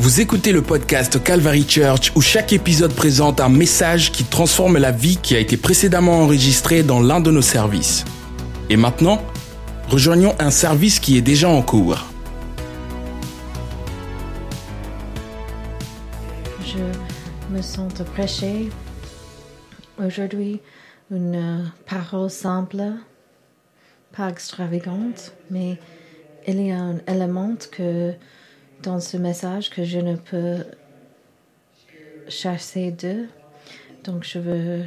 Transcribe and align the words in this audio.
Vous 0.00 0.22
écoutez 0.22 0.52
le 0.52 0.62
podcast 0.62 1.22
Calvary 1.22 1.66
Church 1.68 2.10
où 2.16 2.22
chaque 2.22 2.54
épisode 2.54 2.94
présente 2.94 3.38
un 3.38 3.50
message 3.50 4.12
qui 4.12 4.24
transforme 4.24 4.78
la 4.78 4.92
vie 4.92 5.18
qui 5.18 5.36
a 5.36 5.38
été 5.38 5.58
précédemment 5.58 6.22
enregistrée 6.22 6.82
dans 6.82 7.00
l'un 7.02 7.20
de 7.20 7.30
nos 7.30 7.42
services. 7.42 8.06
Et 8.70 8.78
maintenant, 8.78 9.20
rejoignons 9.90 10.34
un 10.38 10.50
service 10.50 11.00
qui 11.00 11.18
est 11.18 11.20
déjà 11.20 11.50
en 11.50 11.60
cours. 11.60 12.06
Je 16.64 17.54
me 17.54 17.60
sens 17.60 17.92
de 17.92 18.02
prêcher 18.02 18.70
aujourd'hui 20.02 20.60
une 21.10 21.70
parole 21.86 22.30
simple, 22.30 22.84
pas 24.16 24.30
extravagante, 24.30 25.34
mais 25.50 25.78
il 26.48 26.68
y 26.68 26.70
a 26.70 26.80
un 26.80 27.00
élément 27.06 27.54
que 27.70 28.14
dans 28.82 29.00
ce 29.00 29.16
message 29.16 29.70
que 29.70 29.84
je 29.84 29.98
ne 29.98 30.16
peux 30.16 30.64
chasser 32.28 32.90
d'eux. 32.90 33.28
Donc 34.04 34.24
je 34.24 34.38
veux 34.38 34.84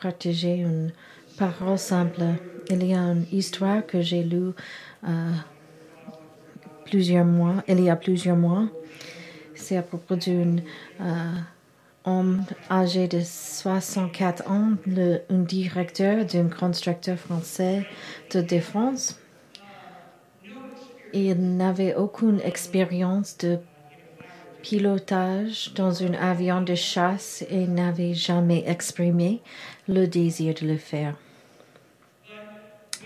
partager 0.00 0.56
une 0.56 0.92
parole 1.38 1.78
simple. 1.78 2.22
Il 2.70 2.84
y 2.84 2.94
a 2.94 3.00
une 3.00 3.26
histoire 3.32 3.86
que 3.86 4.00
j'ai 4.00 4.22
lue 4.22 4.52
euh, 5.08 5.32
plusieurs 6.84 7.24
mois, 7.24 7.62
il 7.68 7.80
y 7.80 7.90
a 7.90 7.96
plusieurs 7.96 8.36
mois. 8.36 8.68
C'est 9.54 9.76
à 9.76 9.82
propos 9.82 10.16
d'un 10.16 10.56
euh, 11.00 11.32
homme 12.04 12.44
âgé 12.70 13.08
de 13.08 13.20
64 13.20 14.50
ans, 14.50 14.72
le, 14.86 15.20
un 15.30 15.38
directeur 15.38 16.24
d'un 16.24 16.48
constructeur 16.48 17.18
français 17.18 17.86
de 18.32 18.40
défense 18.40 19.18
il 21.12 21.56
n'avait 21.56 21.94
aucune 21.94 22.40
expérience 22.40 23.36
de 23.38 23.58
pilotage 24.62 25.72
dans 25.74 26.02
un 26.02 26.14
avion 26.14 26.62
de 26.62 26.74
chasse 26.74 27.44
et 27.50 27.66
n'avait 27.66 28.14
jamais 28.14 28.64
exprimé 28.66 29.40
le 29.88 30.06
désir 30.06 30.54
de 30.54 30.66
le 30.66 30.76
faire. 30.76 31.16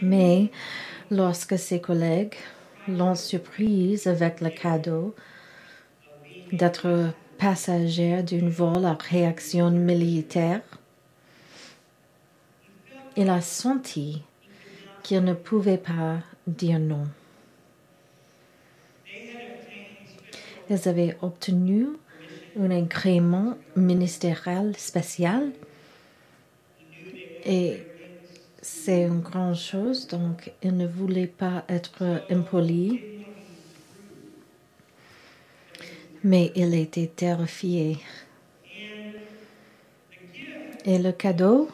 Mais 0.02 0.50
lorsque 1.10 1.58
ses 1.58 1.80
collègues 1.80 2.34
l'ont 2.86 3.14
surprise 3.14 4.06
avec 4.06 4.40
le 4.40 4.50
cadeau 4.50 5.14
d'être 6.52 7.10
passager 7.38 8.22
d'un 8.22 8.48
vol 8.48 8.84
à 8.84 8.94
réaction 8.94 9.70
militaire, 9.70 10.60
il 13.16 13.30
a 13.30 13.40
senti 13.40 14.22
qu'il 15.02 15.24
ne 15.24 15.32
pouvait 15.32 15.78
pas 15.78 16.18
dire 16.46 16.78
non. 16.78 17.06
Ils 20.68 20.88
avaient 20.88 21.16
obtenu 21.22 21.86
un 22.58 22.70
agrément 22.70 23.56
ministériel 23.76 24.76
spécial 24.76 25.52
et 27.44 27.86
c'est 28.60 29.02
une 29.02 29.20
grande 29.20 29.54
chose, 29.54 30.08
donc 30.08 30.52
ils 30.60 30.76
ne 30.76 30.86
voulaient 30.86 31.28
pas 31.28 31.64
être 31.68 32.24
impolis. 32.28 33.00
Mais 36.24 36.50
il 36.56 36.74
était 36.74 37.06
terrifié. 37.06 37.98
Et 40.84 40.98
le 40.98 41.12
cadeau 41.12 41.68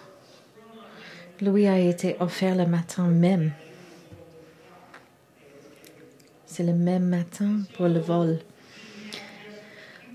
lui 1.41 1.67
a 1.67 1.79
été 1.79 2.17
offert 2.21 2.55
le 2.55 2.67
matin 2.67 3.09
même. 3.09 3.53
C'est 6.45 6.65
le 6.65 6.75
même 6.75 7.09
matin 7.09 7.61
pour 7.75 7.89
le 7.89 8.01
vol. 8.01 8.41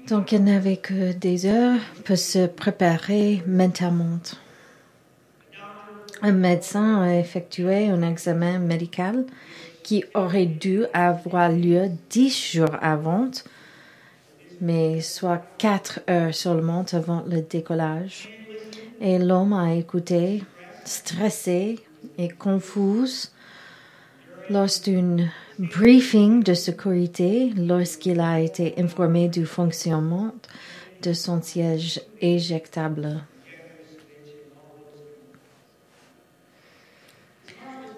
Donc, 0.08 0.32
il 0.32 0.44
n'avait 0.46 0.78
que 0.78 1.12
des 1.12 1.46
heures 1.46 1.82
pour 2.06 2.18
se 2.18 2.48
préparer 2.48 3.44
mentalement. 3.46 4.20
Un 6.22 6.32
médecin 6.32 7.02
a 7.02 7.16
effectué 7.20 7.90
un 7.90 8.02
examen 8.02 8.58
médical 8.58 9.26
qui 9.84 10.06
aurait 10.16 10.46
dû 10.46 10.86
avoir 10.94 11.50
lieu 11.50 11.90
dix 12.10 12.54
jours 12.54 12.78
avant, 12.82 13.32
mais 14.62 15.02
soit 15.02 15.44
quatre 15.58 16.00
heures 16.10 16.34
seulement 16.34 16.86
avant 16.94 17.24
le 17.28 17.42
décollage. 17.42 18.30
Et 19.02 19.20
l'homme 19.20 19.54
a 19.54 19.76
écouté, 19.76 20.42
stressé 20.86 21.80
et 22.18 22.30
confus, 22.30 23.30
lors 24.50 24.70
d'une 24.86 25.30
briefing 25.60 26.44
de 26.44 26.54
sécurité 26.54 27.52
lorsqu'il 27.58 28.20
a 28.20 28.40
été 28.40 28.76
informé 28.78 29.28
du 29.28 29.46
fonctionnement 29.46 30.32
de 31.02 31.14
son 31.14 31.42
siège 31.42 32.02
éjectable. 32.22 33.24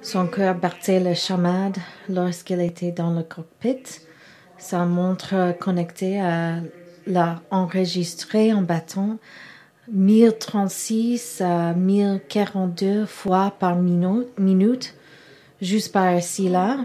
Son 0.01 0.27
cœur 0.27 0.55
battait 0.55 1.01
le 1.01 1.13
chamade 1.13 1.77
lorsqu'il 2.07 2.61
était 2.61 2.93
dans 2.93 3.13
le 3.13 3.23
cockpit. 3.23 3.83
Sa 4.57 4.85
montre 4.85 5.57
connectée 5.59 6.21
l'a 7.05 7.41
enregistré 7.51 8.53
en 8.53 8.61
battant 8.61 9.17
1036 9.91 11.41
à 11.41 11.73
1042 11.73 13.05
fois 13.05 13.53
par 13.59 13.75
minute, 13.75 14.95
juste 15.61 15.91
par-ci 15.91 16.47
là, 16.47 16.77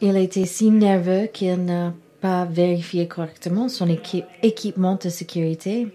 il 0.00 0.16
était 0.16 0.46
si 0.46 0.70
nerveux 0.70 1.26
qu'il 1.26 1.64
n'a 1.64 1.92
pas 2.20 2.44
vérifié 2.44 3.08
correctement 3.08 3.68
son 3.68 3.88
équipement 4.42 4.98
de 5.02 5.08
sécurité. 5.08 5.88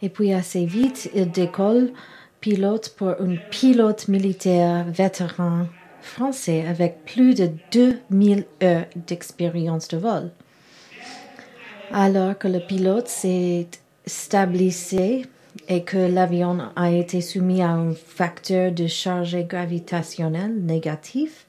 Et 0.00 0.08
puis 0.08 0.32
assez 0.32 0.64
vite, 0.66 1.10
il 1.14 1.30
décolle 1.30 1.92
pilote 2.40 2.94
pour 2.96 3.10
un 3.10 3.36
pilote 3.50 4.08
militaire 4.08 4.84
vétéran 4.84 5.66
français 6.00 6.66
avec 6.66 7.04
plus 7.04 7.34
de 7.34 7.50
2000 7.70 8.44
heures 8.62 8.86
d'expérience 8.96 9.88
de 9.88 9.96
vol. 9.96 10.30
Alors 11.92 12.36
que 12.36 12.48
le 12.48 12.58
pilote 12.58 13.08
s'est 13.08 13.68
stabilisé 14.06 15.26
et 15.68 15.84
que 15.84 15.98
l'avion 15.98 16.58
a 16.74 16.90
été 16.90 17.20
soumis 17.20 17.62
à 17.62 17.70
un 17.70 17.92
facteur 17.94 18.72
de 18.72 18.86
charge 18.86 19.36
gravitationnelle 19.46 20.54
négatif, 20.64 21.46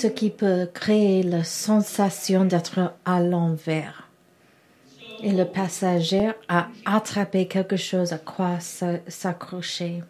ce 0.00 0.06
qui 0.06 0.30
peut 0.30 0.66
créer 0.72 1.22
la 1.22 1.44
sensation 1.44 2.46
d'être 2.46 2.94
à 3.04 3.20
l'envers. 3.20 4.08
Et 5.22 5.32
le 5.32 5.44
passager 5.44 6.30
a 6.48 6.68
attrapé 6.86 7.46
quelque 7.46 7.76
chose 7.76 8.14
à 8.14 8.18
quoi 8.18 8.58
s'accrocher. 8.60 10.02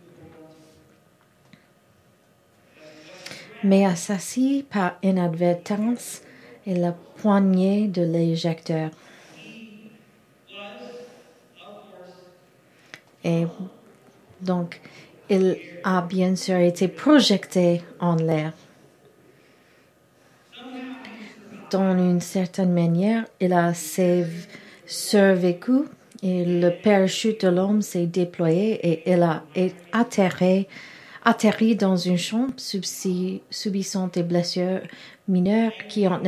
Mais 3.64 3.84
assailli 3.84 4.62
par 4.62 4.96
inadvertance 5.02 6.22
et 6.66 6.76
la 6.76 6.92
poignée 6.92 7.88
de 7.88 8.02
l'éjecteur. 8.02 8.90
Et 13.24 13.44
donc, 14.40 14.80
il 15.28 15.58
a 15.82 16.00
bien 16.00 16.36
sûr 16.36 16.58
été 16.58 16.86
projeté 16.86 17.82
en 17.98 18.14
l'air 18.14 18.52
d'une 21.70 21.98
une 21.98 22.20
certaine 22.20 22.72
manière, 22.72 23.24
il 23.40 23.52
a 23.52 23.72
survécu 24.86 25.72
et 26.22 26.44
le 26.44 26.70
parachute 26.70 27.44
de 27.44 27.48
l'homme 27.48 27.82
s'est 27.82 28.06
déployé 28.06 28.74
et 28.86 29.10
il 29.10 29.22
a 29.22 29.44
atterri, 29.92 30.66
atterri 31.24 31.76
dans 31.76 31.96
une 31.96 32.18
chambre 32.18 32.52
subissant 32.58 34.08
des 34.08 34.22
blessures 34.22 34.80
mineures 35.28 35.72
qui 35.88 36.06
ont 36.08 36.20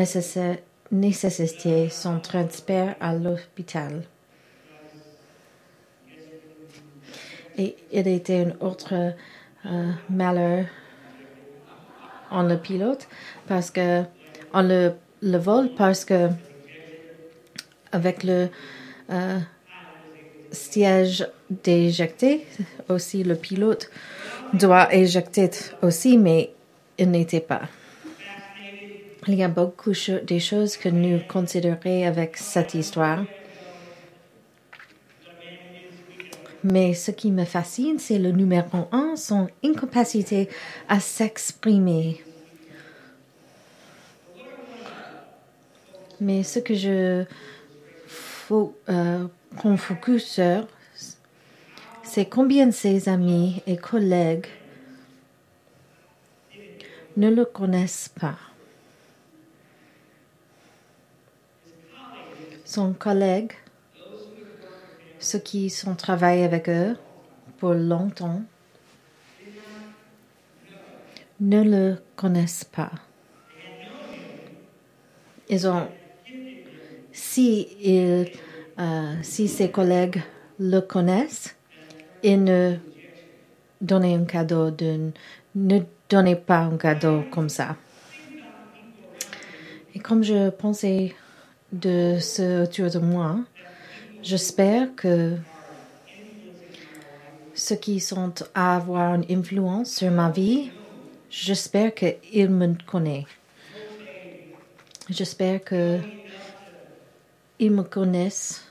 nécessité 0.91 1.89
son 1.91 2.21
transfert 2.21 2.97
à 3.01 3.15
l'hôpital. 3.15 4.05
Et 7.59 7.77
il 7.93 8.09
était 8.09 8.47
un 8.47 8.67
autre 8.67 8.95
euh, 9.67 9.93
malheur 10.09 10.65
en 12.31 12.45
le 12.45 12.57
pilote 12.57 13.07
parce 13.47 13.71
que 13.71 14.05
en 14.55 14.63
le 14.63 14.95
le 15.23 15.39
vol 15.39 15.71
parce 15.77 16.05
que 16.05 16.29
avec 17.93 18.25
le 18.25 18.49
euh, 19.11 19.39
siège 20.51 21.27
d'éjecter, 21.51 22.47
aussi 22.89 23.23
le 23.23 23.37
pilote 23.37 23.91
doit 24.55 24.93
éjecter 24.95 25.51
aussi, 25.83 26.19
mais 26.19 26.53
il 26.99 27.11
n'était 27.11 27.41
pas. 27.41 27.63
Il 29.29 29.35
y 29.35 29.45
a 29.45 29.49
beaucoup 29.49 29.93
de 29.93 30.39
choses 30.39 30.77
que 30.77 30.89
nous 30.89 31.21
considérons 31.29 32.07
avec 32.07 32.37
cette 32.37 32.75
histoire. 32.75 33.25
Mais 36.65 36.95
ce 36.95 37.11
qui 37.11 37.31
me 37.31 37.45
fascine, 37.45 37.99
c'est 37.99 38.19
le 38.19 38.31
numéro 38.31 38.89
un, 38.93 39.15
son 39.17 39.49
incapacité 39.65 40.49
à 40.89 41.01
s'exprimer 41.01 42.21
Mais 46.23 46.45
ce 46.45 46.61
que 46.61 46.73
je 46.73 47.25
faut 48.07 48.79
euh, 48.89 49.27
sur, 50.19 50.69
c'est 52.05 52.27
combien 52.27 52.71
ses 52.71 53.09
amis 53.09 53.61
et 53.67 53.77
collègues 53.77 54.47
ne 57.17 57.29
le 57.29 57.45
connaissent 57.45 58.09
pas. 58.21 58.39
Son 62.65 62.93
collègue, 62.93 63.51
ceux 65.19 65.41
qui 65.41 65.71
sont 65.71 65.97
travaillés 65.97 66.45
avec 66.45 66.69
eux 66.69 66.97
pour 67.59 67.75
longtemps, 67.75 68.43
ne 71.41 71.63
le 71.65 71.97
connaissent 72.15 72.65
pas. 72.65 72.93
Ils 75.49 75.67
ont, 75.67 75.89
si, 77.13 77.69
il, 77.81 78.31
euh, 78.79 79.15
si 79.23 79.49
ses 79.49 79.71
collègues 79.71 80.23
le 80.59 80.81
connaissent, 80.81 81.55
ils 82.23 82.43
ne 82.43 82.77
donnez 83.81 84.15
un 84.15 84.25
cadeau 84.25 84.71
de, 84.71 85.11
ne 85.55 85.81
donnez 86.09 86.37
pas 86.37 86.61
un 86.61 86.77
cadeau 86.77 87.23
comme 87.31 87.49
ça. 87.49 87.77
Et 89.95 89.99
comme 89.99 90.23
je 90.23 90.51
pensais 90.51 91.15
de 91.73 92.19
ce 92.21 92.65
autour 92.65 92.91
de 92.91 92.99
moi, 92.99 93.41
j'espère 94.23 94.95
que 94.95 95.37
ceux 97.55 97.77
qui 97.77 98.01
sont 98.01 98.33
à 98.55 98.77
avoir 98.77 99.15
une 99.15 99.39
influence 99.39 99.97
sur 99.97 100.11
ma 100.11 100.31
vie, 100.31 100.71
j'espère 101.29 101.95
qu'ils 101.95 102.51
me 102.51 102.75
connaissent. 102.87 103.27
J'espère 105.11 105.63
que 105.63 105.99
ils 107.63 107.71
me 107.71 107.85
connaissent 107.85 108.65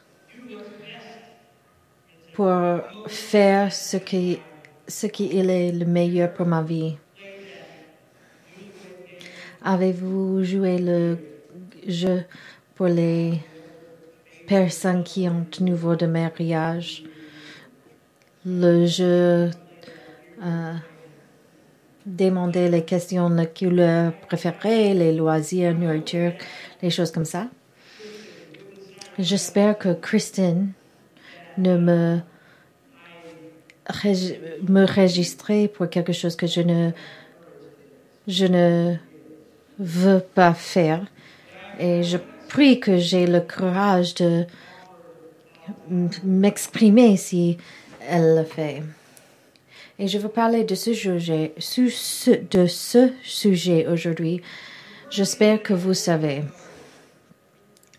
pour 2.33 2.81
faire 3.07 3.71
ce 3.71 3.95
qui, 3.95 4.37
ce 4.85 5.07
qui 5.07 5.37
est 5.37 5.71
le 5.71 5.85
meilleur 5.85 6.33
pour 6.33 6.45
ma 6.45 6.61
vie. 6.61 6.97
Avez-vous 9.63 10.43
joué 10.43 10.77
le 10.77 11.17
jeu 11.87 12.25
pour 12.75 12.87
les 12.87 13.39
personnes 14.45 15.03
qui 15.03 15.29
ont 15.29 15.45
nouveau 15.61 15.95
de 15.95 16.07
mariage? 16.07 17.03
Le 18.45 18.85
jeu 18.85 19.51
euh, 20.43 20.73
demander 22.05 22.67
les 22.67 22.83
questions 22.83 23.29
de 23.29 23.45
couleur 23.45 24.11
préférée, 24.27 24.93
les 24.93 25.13
loisirs, 25.13 25.73
nourriture, 25.75 26.33
les 26.81 26.89
choses 26.89 27.11
comme 27.11 27.23
ça. 27.23 27.47
J'espère 29.21 29.77
que 29.77 29.93
Christine 29.93 30.71
ne 31.59 31.77
me 31.77 32.19
me 34.67 35.67
pour 35.67 35.89
quelque 35.89 36.11
chose 36.11 36.35
que 36.35 36.47
je 36.47 36.61
ne 36.61 36.91
je 38.27 38.45
ne 38.45 38.95
veux 39.77 40.21
pas 40.21 40.55
faire 40.55 41.05
et 41.79 42.01
je 42.01 42.17
prie 42.49 42.79
que 42.79 42.97
j'ai 42.97 43.27
le 43.27 43.41
courage 43.41 44.15
de 44.15 44.45
m'exprimer 46.23 47.15
si 47.15 47.57
elle 48.09 48.37
le 48.37 48.43
fait. 48.43 48.81
Et 49.99 50.07
je 50.07 50.17
veux 50.17 50.29
parler 50.29 50.63
de 50.63 50.73
ce 50.73 50.95
sujet, 50.95 51.53
de 52.49 52.65
ce 52.65 53.11
sujet 53.21 53.85
aujourd'hui. 53.85 54.41
J'espère 55.11 55.61
que 55.61 55.73
vous 55.73 55.93
savez. 55.93 56.41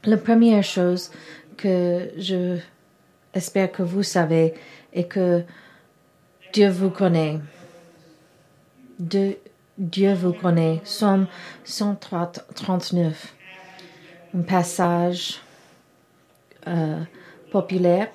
La 0.04 0.16
première 0.16 0.64
chose 0.64 1.12
que 1.56 2.10
je 2.19 2.58
espère 3.34 3.70
que 3.70 3.84
vous 3.84 4.02
savez 4.02 4.54
est 4.93 5.04
que 5.04 5.44
Dieu 6.52 6.69
vous 6.69 6.90
connaît. 6.90 7.38
Dieu 8.99 10.14
vous 10.14 10.32
connaît. 10.32 10.81
Somme 10.82 11.28
139. 11.64 13.34
Un 14.34 14.40
passage 14.40 15.40
euh, 16.66 17.00
populaire. 17.52 18.08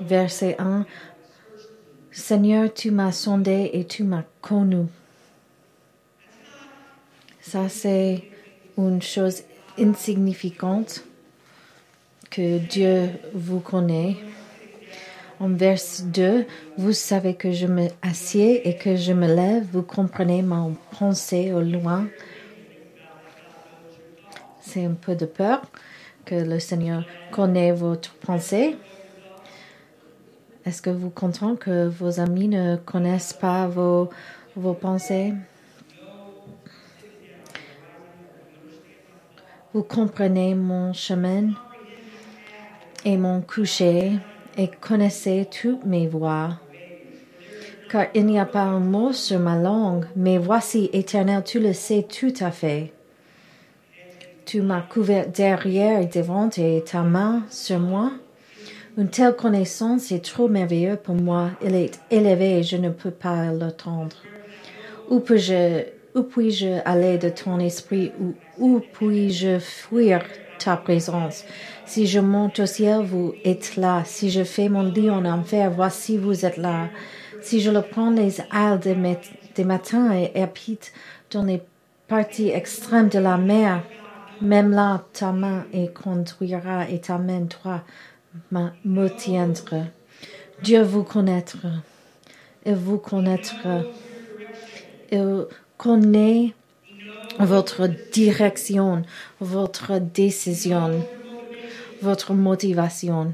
Verset 0.00 0.56
1. 0.58 0.84
Seigneur, 2.10 2.74
tu 2.74 2.90
m'as 2.90 3.12
sondé 3.12 3.70
et 3.74 3.86
tu 3.86 4.02
m'as 4.02 4.24
connu. 4.40 4.86
Ça, 7.40 7.68
c'est 7.68 8.24
une 8.76 9.00
chose 9.00 9.42
insignifiante 9.78 11.04
que 12.30 12.58
Dieu 12.58 13.10
vous 13.34 13.60
connaît. 13.60 14.16
En 15.40 15.48
verset 15.48 16.04
2, 16.04 16.46
vous 16.78 16.92
savez 16.92 17.34
que 17.34 17.50
je 17.50 17.66
me 17.66 17.88
assieds 18.00 18.68
et 18.68 18.76
que 18.76 18.96
je 18.96 19.12
me 19.12 19.26
lève, 19.26 19.66
vous 19.72 19.82
comprenez 19.82 20.42
mon 20.42 20.76
pensée 20.98 21.52
au 21.52 21.60
loin. 21.60 22.06
C'est 24.60 24.84
un 24.84 24.94
peu 24.94 25.16
de 25.16 25.26
peur 25.26 25.62
que 26.24 26.36
le 26.36 26.60
Seigneur 26.60 27.04
connaît 27.32 27.72
votre 27.72 28.14
pensée. 28.14 28.76
Est-ce 30.64 30.80
que 30.80 30.90
vous 30.90 31.10
comprenez 31.10 31.56
que 31.56 31.88
vos 31.88 32.20
amis 32.20 32.46
ne 32.46 32.76
connaissent 32.76 33.32
pas 33.32 33.66
vos 33.66 34.08
pensées? 34.80 35.34
Vous 39.74 39.82
comprenez 39.82 40.54
mon 40.54 40.92
chemin 40.92 41.48
et 43.06 43.16
mon 43.16 43.40
coucher 43.40 44.12
et 44.58 44.68
connaissez 44.68 45.48
toutes 45.50 45.86
mes 45.86 46.06
voix. 46.06 46.58
Car 47.90 48.08
il 48.14 48.26
n'y 48.26 48.38
a 48.38 48.44
pas 48.44 48.64
un 48.64 48.80
mot 48.80 49.14
sur 49.14 49.38
ma 49.38 49.56
langue, 49.56 50.04
mais 50.14 50.36
voici, 50.36 50.90
Éternel, 50.92 51.42
tu 51.42 51.58
le 51.58 51.72
sais 51.72 52.06
tout 52.06 52.34
à 52.40 52.50
fait. 52.50 52.92
Tu 54.44 54.60
m'as 54.60 54.82
couvert 54.82 55.28
derrière 55.28 56.00
et 56.00 56.06
devant 56.06 56.50
et 56.58 56.84
ta 56.84 57.00
main 57.00 57.42
sur 57.48 57.78
moi. 57.78 58.12
Une 58.98 59.08
telle 59.08 59.34
connaissance 59.34 60.12
est 60.12 60.22
trop 60.22 60.48
merveilleuse 60.48 60.98
pour 61.02 61.14
moi. 61.14 61.48
Elle 61.64 61.76
est 61.76 61.98
élevée 62.10 62.58
et 62.58 62.62
je 62.62 62.76
ne 62.76 62.90
peux 62.90 63.10
pas 63.10 63.46
l'attendre. 63.46 64.16
Où 65.08 65.20
puis-je, 65.20 65.84
où 66.14 66.22
puis-je 66.22 66.80
aller 66.84 67.18
de 67.18 67.28
ton 67.28 67.58
esprit 67.58 68.12
où 68.58 68.80
puis-je 68.92 69.58
fuir 69.58 70.22
ta 70.58 70.76
présence? 70.76 71.44
Si 71.86 72.06
je 72.06 72.20
monte 72.20 72.60
au 72.60 72.66
ciel, 72.66 73.02
vous 73.02 73.34
êtes 73.44 73.76
là. 73.76 74.02
Si 74.04 74.30
je 74.30 74.44
fais 74.44 74.68
mon 74.68 74.82
lit 74.82 75.10
en 75.10 75.24
enfer, 75.24 75.70
voici 75.70 76.16
vous 76.16 76.44
êtes 76.44 76.56
là. 76.56 76.88
Si 77.40 77.60
je 77.60 77.70
le 77.70 77.82
prends 77.82 78.10
les 78.10 78.40
ailes 78.40 78.78
des, 78.78 79.64
matins 79.64 80.12
et 80.12 80.40
habite 80.40 80.92
dans 81.30 81.42
les 81.42 81.60
parties 82.08 82.50
extrêmes 82.50 83.08
de 83.08 83.18
la 83.18 83.36
mer, 83.36 83.82
même 84.40 84.70
là, 84.70 85.02
ta 85.12 85.32
main 85.32 85.64
et 85.72 85.88
conduira 85.88 86.88
et 86.88 87.00
ta 87.00 87.18
main 87.18 87.40
droite 87.40 87.82
me 88.50 89.08
tiendra. 89.08 89.84
Dieu 90.62 90.82
vous 90.82 91.02
connaîtra. 91.02 91.70
Il 92.64 92.74
vous 92.74 92.98
connaîtra. 92.98 93.82
Il 95.10 95.46
connaît 95.82 96.54
votre 97.40 97.88
direction, 98.12 99.02
votre 99.40 99.98
décision 99.98 101.02
votre 102.02 102.34
motivation. 102.34 103.32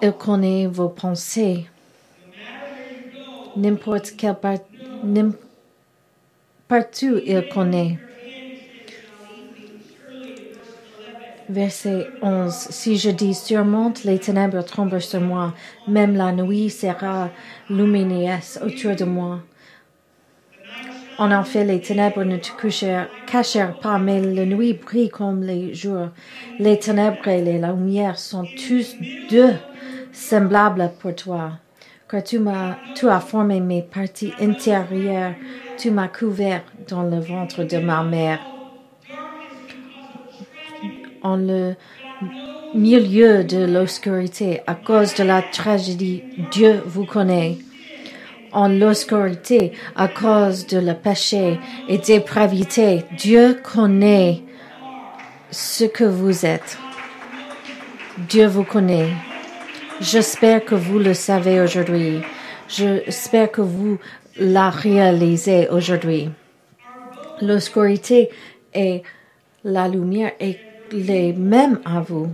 Il 0.00 0.12
connaît 0.12 0.66
vos 0.66 0.88
pensées. 0.88 1.66
N'importe 3.56 4.12
quelle 4.16 4.36
part, 4.36 4.58
partout 6.68 7.20
il 7.26 7.48
connaît. 7.48 7.98
Verset 11.48 12.06
11. 12.22 12.52
Si 12.52 12.98
je 12.98 13.10
dis 13.10 13.34
surmonte, 13.34 14.04
les 14.04 14.18
ténèbres 14.18 14.64
tombent 14.64 14.98
sur 14.98 15.20
moi, 15.20 15.54
même 15.88 16.14
la 16.14 16.30
nuit 16.30 16.70
sera 16.70 17.30
lumineuse 17.70 18.60
autour 18.62 18.94
de 18.94 19.04
moi. 19.04 19.40
En 21.18 21.32
effet, 21.32 21.64
les 21.64 21.80
ténèbres 21.80 22.22
ne 22.22 22.36
te 22.36 22.50
cachèrent 23.26 23.80
pas, 23.80 23.98
mais 23.98 24.20
la 24.20 24.46
nuit 24.46 24.74
brille 24.74 25.08
comme 25.08 25.42
les 25.42 25.74
jours. 25.74 26.10
Les 26.60 26.78
ténèbres 26.78 27.26
et 27.26 27.42
les 27.42 27.58
lumières 27.58 28.16
sont 28.16 28.44
tous 28.44 28.94
deux 29.28 29.54
semblables 30.12 30.92
pour 31.00 31.16
toi. 31.16 31.50
Car 32.08 32.22
tu 32.22 32.38
tu 32.94 33.08
as 33.08 33.20
formé 33.20 33.58
mes 33.58 33.82
parties 33.82 34.32
intérieures, 34.40 35.34
tu 35.76 35.90
m'as 35.90 36.06
couvert 36.06 36.62
dans 36.88 37.02
le 37.02 37.18
ventre 37.18 37.64
de 37.64 37.78
ma 37.78 38.04
mère. 38.04 38.38
En 41.22 41.36
le 41.36 41.74
milieu 42.76 43.42
de 43.42 43.64
l'obscurité, 43.64 44.60
à 44.68 44.76
cause 44.76 45.14
de 45.16 45.24
la 45.24 45.42
tragédie, 45.42 46.22
Dieu 46.52 46.80
vous 46.86 47.04
connaît 47.04 47.58
en 48.52 48.68
l'obscurité 48.68 49.72
à 49.96 50.08
cause 50.08 50.66
de 50.66 50.78
le 50.78 50.94
péché 50.94 51.58
et 51.88 51.98
dépravité. 51.98 53.04
Dieu 53.16 53.60
connaît 53.62 54.42
ce 55.50 55.84
que 55.84 56.04
vous 56.04 56.44
êtes. 56.44 56.78
Dieu 58.28 58.46
vous 58.46 58.64
connaît. 58.64 59.10
J'espère 60.00 60.64
que 60.64 60.74
vous 60.74 60.98
le 60.98 61.14
savez 61.14 61.60
aujourd'hui. 61.60 62.20
J'espère 62.68 63.50
que 63.50 63.60
vous 63.60 63.98
la 64.38 64.70
réalisez 64.70 65.68
aujourd'hui. 65.68 66.30
L'obscurité 67.40 68.30
et 68.74 69.02
la 69.64 69.88
lumière 69.88 70.32
est 70.40 70.58
les 70.92 71.32
mêmes 71.32 71.80
à 71.84 72.00
vous. 72.00 72.28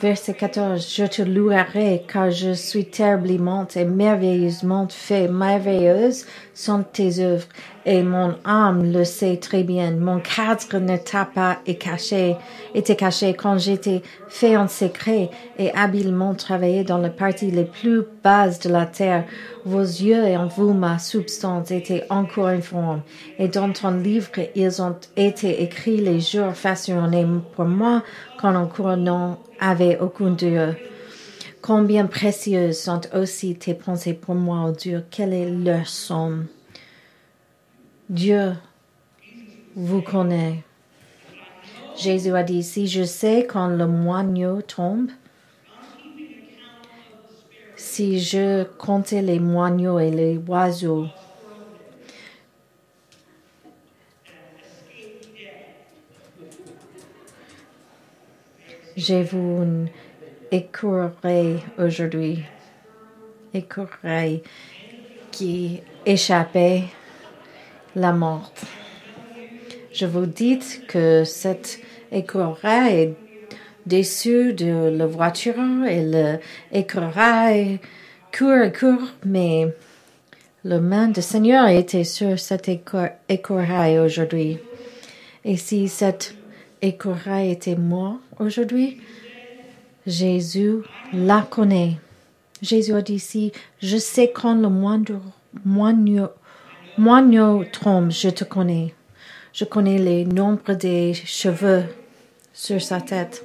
Verset 0.00 0.34
14. 0.34 0.94
Je 0.94 1.06
te 1.06 1.22
louerai 1.22 2.04
car 2.06 2.30
je 2.30 2.52
suis 2.52 2.84
terriblement 2.84 3.66
et 3.74 3.84
merveilleusement 3.84 4.86
fait. 4.88 5.26
Merveilleuses 5.26 6.24
sont 6.58 6.82
tes 6.82 7.20
œuvres 7.20 7.46
et 7.86 8.02
mon 8.02 8.34
âme 8.44 8.92
le 8.92 9.04
sait 9.04 9.36
très 9.36 9.62
bien. 9.62 9.92
Mon 9.92 10.18
cadre 10.18 10.78
ne 10.80 10.96
t'a 10.96 11.24
pas 11.24 11.58
caché, 11.78 12.34
été 12.74 12.96
caché 12.96 13.34
quand 13.34 13.58
j'étais 13.58 14.02
fait 14.28 14.56
en 14.56 14.66
secret 14.66 15.30
et 15.56 15.72
habilement 15.72 16.34
travaillé 16.34 16.82
dans 16.82 16.98
les 16.98 17.10
parties 17.10 17.52
les 17.52 17.64
plus 17.64 18.02
basses 18.24 18.58
de 18.58 18.70
la 18.70 18.86
terre. 18.86 19.24
Vos 19.64 19.82
yeux 19.82 20.24
et 20.26 20.36
en 20.36 20.48
vous 20.48 20.72
ma 20.72 20.98
substance 20.98 21.70
étaient 21.70 22.04
encore 22.10 22.48
informe 22.48 23.02
et 23.38 23.46
dans 23.46 23.72
ton 23.72 23.92
livre 23.92 24.30
ils 24.56 24.82
ont 24.82 24.96
été 25.16 25.62
écrits 25.62 25.98
les 25.98 26.18
jours 26.20 26.54
façonnés 26.54 27.26
pour 27.54 27.66
moi 27.66 28.02
quand 28.40 28.56
encore 28.56 28.96
non 28.96 29.38
avait 29.60 29.98
aucun 30.00 30.30
Dieu. 30.30 30.74
Combien 31.60 32.06
précieuses 32.06 32.78
sont 32.78 33.00
aussi 33.14 33.56
tes 33.56 33.74
pensées 33.74 34.14
pour 34.14 34.34
moi, 34.34 34.66
oh 34.68 34.72
Dieu, 34.72 35.04
quelle 35.10 35.32
est 35.32 35.50
leur 35.50 35.88
somme. 35.88 36.46
Dieu 38.08 38.54
vous 39.74 40.00
connaît. 40.00 40.62
Jésus 41.96 42.34
a 42.34 42.44
dit, 42.44 42.62
si 42.62 42.86
je 42.86 43.02
sais 43.02 43.44
quand 43.44 43.66
le 43.66 43.86
moineau 43.86 44.62
tombe, 44.62 45.10
si 47.76 48.20
je 48.20 48.62
comptais 48.62 49.22
les 49.22 49.40
moineaux 49.40 49.98
et 49.98 50.12
les 50.12 50.38
oiseaux, 50.38 51.08
j'ai 58.96 59.24
écureuil 60.50 61.58
aujourd'hui, 61.78 62.44
écureuil 63.52 64.42
qui 65.30 65.80
échappait 66.04 66.84
la 67.94 68.12
mort. 68.12 68.52
Je 69.92 70.06
vous 70.06 70.26
dis 70.26 70.60
que 70.86 71.24
cette 71.24 71.80
écureuil 72.12 72.94
est 72.94 73.14
déçu 73.86 74.52
de 74.52 74.90
la 74.96 75.06
voiture 75.06 75.84
et 75.88 76.04
l'écureuil 76.72 77.80
court 78.36 78.62
et 78.62 78.72
court, 78.72 79.08
mais 79.24 79.66
le 80.64 80.80
main 80.80 81.08
du 81.08 81.22
Seigneur 81.22 81.68
était 81.68 82.04
sur 82.04 82.38
cet 82.38 82.68
écureuil 82.68 83.98
aujourd'hui. 83.98 84.58
Et 85.44 85.56
si 85.56 85.88
cette 85.88 86.34
écureuil 86.82 87.50
était 87.50 87.76
mort 87.76 88.18
aujourd'hui, 88.38 89.00
Jésus 90.08 90.78
la 91.12 91.42
connaît. 91.42 91.98
Jésus 92.62 92.94
a 92.94 93.02
dit 93.02 93.18
si 93.18 93.52
je 93.80 93.98
sais 93.98 94.32
quand 94.32 94.54
le 94.54 94.70
moindre 94.70 95.20
moineau 96.96 97.64
tombe, 97.64 98.10
je 98.10 98.30
te 98.30 98.44
connais. 98.44 98.94
Je 99.52 99.66
connais 99.66 99.98
les 99.98 100.24
nombres 100.24 100.72
des 100.72 101.12
cheveux 101.12 101.84
sur 102.54 102.80
sa 102.80 103.02
tête. 103.02 103.44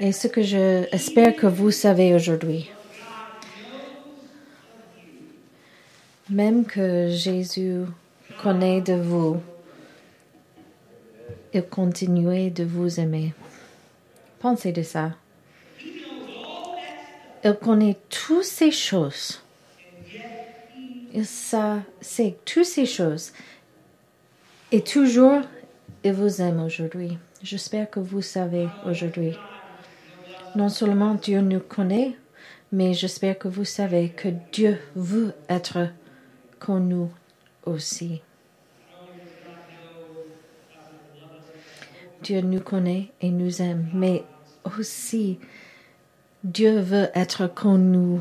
Et 0.00 0.12
ce 0.12 0.26
que 0.26 0.42
je 0.42 0.86
espère 0.90 1.36
que 1.36 1.46
vous 1.46 1.70
savez 1.70 2.14
aujourd'hui. 2.14 2.70
Même 6.30 6.64
que 6.64 7.08
Jésus 7.10 7.80
connaît 8.42 8.80
de 8.80 8.94
vous, 8.94 9.36
il 11.52 11.62
continue 11.62 12.50
de 12.50 12.64
vous 12.64 13.00
aimer. 13.00 13.34
Pensez 14.38 14.72
de 14.72 14.82
ça. 14.82 15.12
Il 17.44 17.54
connaît 17.54 17.96
toutes 18.08 18.44
ces 18.44 18.70
choses. 18.70 19.42
Il 21.14 21.26
sait 21.26 22.36
toutes 22.44 22.64
ces 22.64 22.86
choses. 22.86 23.32
Et 24.70 24.82
toujours, 24.82 25.40
il 26.04 26.12
vous 26.12 26.40
aime 26.40 26.60
aujourd'hui. 26.60 27.16
J'espère 27.42 27.88
que 27.90 28.00
vous 28.00 28.22
savez 28.22 28.68
aujourd'hui. 28.84 29.34
Non 30.56 30.68
seulement 30.68 31.14
Dieu 31.14 31.40
nous 31.40 31.60
connaît, 31.60 32.16
mais 32.72 32.92
j'espère 32.94 33.38
que 33.38 33.48
vous 33.48 33.64
savez 33.64 34.10
que 34.10 34.28
Dieu 34.52 34.78
veut 34.94 35.32
être 35.48 35.88
nous 36.68 37.10
aussi. 37.64 38.20
Dieu 42.22 42.40
nous 42.40 42.60
connaît 42.60 43.10
et 43.20 43.30
nous 43.30 43.62
aime, 43.62 43.88
mais 43.94 44.24
aussi 44.64 45.38
Dieu 46.44 46.80
veut 46.80 47.08
être 47.14 47.46
comme 47.46 47.90
nous. 47.90 48.20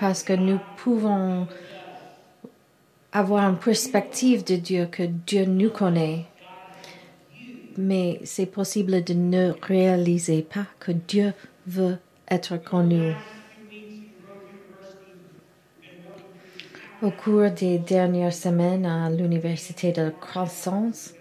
Parce 0.00 0.22
que 0.22 0.32
nous 0.32 0.60
pouvons 0.76 1.48
avoir 3.10 3.50
une 3.50 3.58
perspective 3.58 4.44
de 4.44 4.56
Dieu 4.56 4.86
que 4.86 5.02
Dieu 5.02 5.44
nous 5.44 5.70
connaît, 5.70 6.26
mais 7.76 8.20
c'est 8.24 8.46
possible 8.46 9.02
de 9.02 9.14
ne 9.14 9.52
réaliser 9.62 10.42
pas 10.42 10.66
que 10.78 10.92
Dieu 10.92 11.32
veut 11.66 11.98
être 12.30 12.56
comme 12.58 13.14
Au 17.00 17.12
cours 17.12 17.48
des 17.50 17.78
dernières 17.78 18.32
semaines 18.32 18.84
à 18.84 19.08
l'Université 19.08 19.92
de 19.92 20.10
Croissance, 20.10 21.14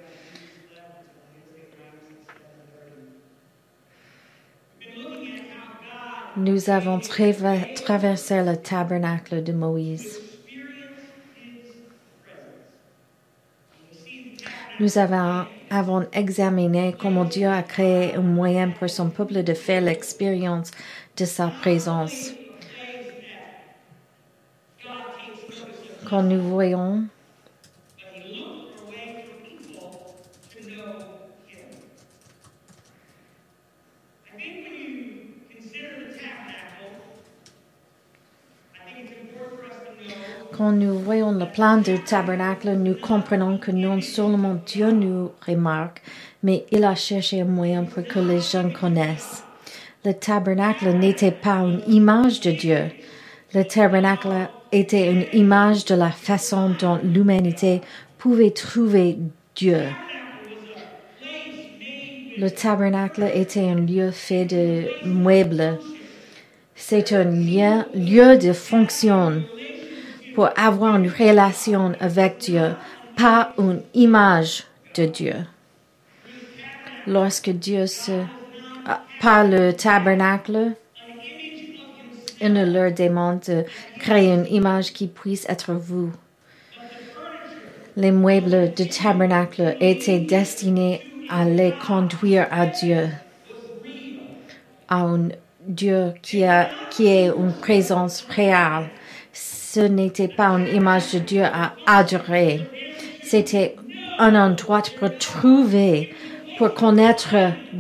nous 6.36 6.69
avons 6.72 7.00
traversé 7.00 8.41
le 8.43 8.57
tabernacle 8.57 9.43
de 9.43 9.53
Moïse. 9.53 10.19
Nous 14.79 14.98
avons, 14.98 15.46
avons, 15.69 16.07
examiné 16.12 16.96
comment 17.00 17.25
Dieu 17.25 17.50
a 17.50 17.62
créé 17.62 18.15
un 18.15 18.22
moyen 18.22 18.72
pour 18.72 18.89
son 18.89 19.12
peuple 19.12 19.43
de 19.43 19.53
faire 19.53 19.81
l'expérience 19.81 20.72
de 21.17 21.25
sa 21.25 21.50
présence. 21.50 22.31
Quand 26.10 26.24
nous 26.24 26.42
voyons 26.42 27.04
Quand 40.58 40.72
nous 40.72 40.98
voyons 40.98 41.34
le 41.34 41.46
plan 41.46 41.78
du 41.78 42.04
tabernacle, 42.04 42.72
nous 42.72 42.96
comprenons 42.96 43.60
que 43.60 43.70
non 43.70 44.02
seulement 44.02 44.58
Dieu 44.66 44.90
nous 44.90 45.32
remarque, 45.46 46.02
mais 46.42 46.66
il 46.72 46.84
a 46.84 46.96
cherché 46.96 47.42
un 47.42 47.46
moyen 47.46 47.84
pour 47.84 48.04
que 48.04 48.18
les 48.18 48.42
gens 48.42 48.72
connaissent. 48.72 49.44
Le 50.04 50.14
tabernacle 50.14 50.90
n'était 50.94 51.32
pas 51.32 51.58
une 51.58 51.84
image 51.88 52.40
de 52.42 52.52
Dieu. 52.52 52.86
Le 53.54 53.66
tabernacle 53.66 54.50
était 54.71 55.12
une 55.12 55.25
image 55.33 55.86
de 55.86 55.95
la 55.95 56.12
façon 56.12 56.75
dont 56.79 57.00
l'humanité 57.03 57.81
pouvait 58.17 58.51
trouver 58.51 59.17
Dieu. 59.55 59.83
Le 62.38 62.50
tabernacle 62.50 63.29
était 63.33 63.67
un 63.67 63.75
lieu 63.75 64.12
fait 64.12 64.45
de 64.45 64.86
meubles. 65.05 65.79
C'est 66.75 67.12
un 67.12 67.24
lieu, 67.24 68.38
de 68.38 68.53
fonction 68.53 69.41
pour 70.36 70.50
avoir 70.55 70.97
une 70.97 71.09
relation 71.09 71.93
avec 72.00 72.38
Dieu, 72.38 72.75
pas 73.15 73.53
une 73.57 73.81
image 73.95 74.65
de 74.95 75.05
Dieu. 75.05 75.33
Lorsque 77.07 77.50
Dieu 77.50 77.88
se, 77.88 78.24
par 79.19 79.43
le 79.43 79.71
tabernacle, 79.74 80.74
il 82.41 82.53
ne 82.53 82.65
leur 82.65 82.91
demande 82.91 83.39
de 83.48 83.63
créer 84.00 84.34
une 84.34 84.48
image 84.48 84.94
qui 84.94 85.08
puisse 85.08 85.48
être 85.50 85.74
vous. 85.74 86.12
Les 87.96 88.12
meubles 88.12 88.74
du 88.75 88.88
tabernacle 88.88 89.75
étaient 89.79 90.20
destinés 90.20 91.01
à 91.29 91.46
les 91.46 91.74
conduire 91.86 92.48
à 92.51 92.67
Dieu, 92.67 93.10
à 94.88 95.01
un 95.01 95.29
Dieu 95.67 96.13
qui, 96.22 96.44
a, 96.44 96.70
qui 96.91 97.08
est 97.08 97.27
une 97.27 97.53
présence 97.53 98.25
réelle. 98.29 98.89
Ce 99.34 99.82
n'était 99.82 100.29
pas 100.29 100.50
une 100.50 100.67
image 100.67 101.13
de 101.13 101.20
Dieu 101.20 101.44
à 101.44 101.74
adorer. 101.86 102.62
C'était 103.24 103.75
un 104.20 104.36
endroit 104.36 104.84
pour 104.98 105.15
trouver, 105.17 106.13
pour 106.58 106.74
connaître 106.74 107.36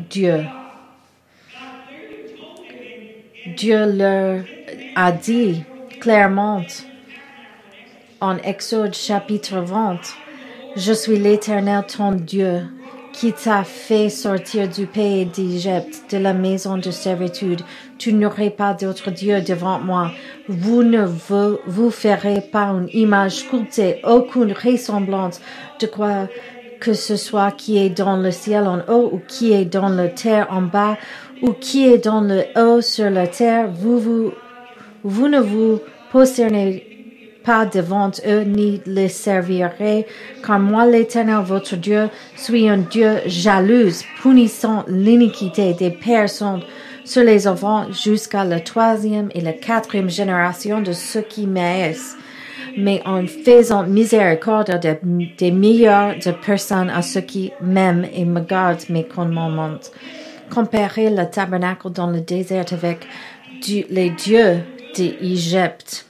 Dieu. 0.09 0.43
Dieu 3.55 3.85
leur 3.85 4.43
a 4.95 5.11
dit 5.11 5.63
clairement 6.01 6.61
en 8.19 8.37
Exode 8.37 8.93
chapitre 8.93 9.59
20, 9.59 9.99
Je 10.75 10.91
suis 10.91 11.17
l'Éternel 11.17 11.85
ton 11.87 12.11
Dieu, 12.11 12.63
qui 13.13 13.31
t'a 13.31 13.63
fait 13.63 14.09
sortir 14.09 14.67
du 14.67 14.85
pays 14.85 15.25
d'Égypte, 15.25 16.11
de 16.11 16.17
la 16.17 16.33
maison 16.33 16.77
de 16.77 16.91
servitude. 16.91 17.61
Tu 17.97 18.11
n'aurais 18.11 18.49
pas 18.49 18.73
d'autre 18.73 19.11
Dieu 19.11 19.41
devant 19.41 19.79
moi. 19.79 20.11
Vous 20.49 20.83
ne 20.83 21.05
vous, 21.05 21.57
vous 21.67 21.89
ferez 21.89 22.41
pas 22.41 22.65
une 22.67 22.89
image 22.91 23.37
sculptée, 23.37 24.01
aucune 24.03 24.51
ressemblance 24.51 25.39
de 25.79 25.87
quoi 25.87 26.27
que 26.79 26.93
ce 26.93 27.15
soit 27.15 27.51
qui 27.51 27.77
est 27.77 27.89
dans 27.89 28.17
le 28.17 28.31
ciel 28.31 28.67
en 28.67 28.79
haut 28.87 29.09
ou 29.11 29.21
qui 29.27 29.53
est 29.53 29.65
dans 29.65 29.89
la 29.89 30.07
terre 30.07 30.47
en 30.49 30.61
bas 30.61 30.97
ou 31.41 31.53
qui 31.53 31.87
est 31.87 31.97
dans 31.97 32.21
le 32.21 32.43
haut 32.55 32.81
sur 32.81 33.09
la 33.09 33.27
terre. 33.27 33.69
Vous, 33.71 33.99
vous, 33.99 34.31
vous 35.03 35.27
ne 35.27 35.39
vous 35.39 35.79
prosternez 36.09 36.83
pas 37.47 37.65
devant 37.65 38.11
eux 38.27 38.41
ni 38.41 38.81
les 38.85 39.07
servirez, 39.07 40.05
car 40.45 40.59
moi 40.59 40.85
l'Éternel 40.85 41.43
votre 41.45 41.77
Dieu 41.77 42.09
suis 42.35 42.67
un 42.67 42.79
Dieu 42.79 43.21
jaloux, 43.25 43.91
punissant 44.21 44.83
l'iniquité 44.89 45.73
des 45.73 45.91
personnes 45.91 46.61
sur 47.05 47.23
les 47.23 47.47
enfants 47.47 47.89
jusqu'à 47.89 48.43
la 48.43 48.59
troisième 48.59 49.29
et 49.33 49.39
la 49.39 49.53
quatrième 49.53 50.09
génération 50.09 50.81
de 50.81 50.91
ceux 50.91 51.21
qui 51.21 51.47
m'aiment, 51.47 51.95
mais 52.77 53.01
en 53.05 53.25
faisant 53.25 53.83
miséricorde 53.83 54.79
des, 54.79 54.97
des 55.37 55.51
milliards 55.51 56.15
de 56.15 56.31
personnes 56.31 56.89
à 56.91 57.01
ceux 57.01 57.21
qui 57.21 57.51
m'aiment 57.59 58.07
et 58.13 58.23
me 58.23 58.39
gardent 58.39 58.89
mes 58.89 59.03
commandements. 59.03 59.79
Comparez 60.53 61.09
le 61.09 61.25
tabernacle 61.29 61.89
dans 61.91 62.07
le 62.07 62.21
désert 62.21 62.65
avec 62.71 63.07
les 63.89 64.11
dieux 64.11 64.59
d'Égypte. 64.95 66.05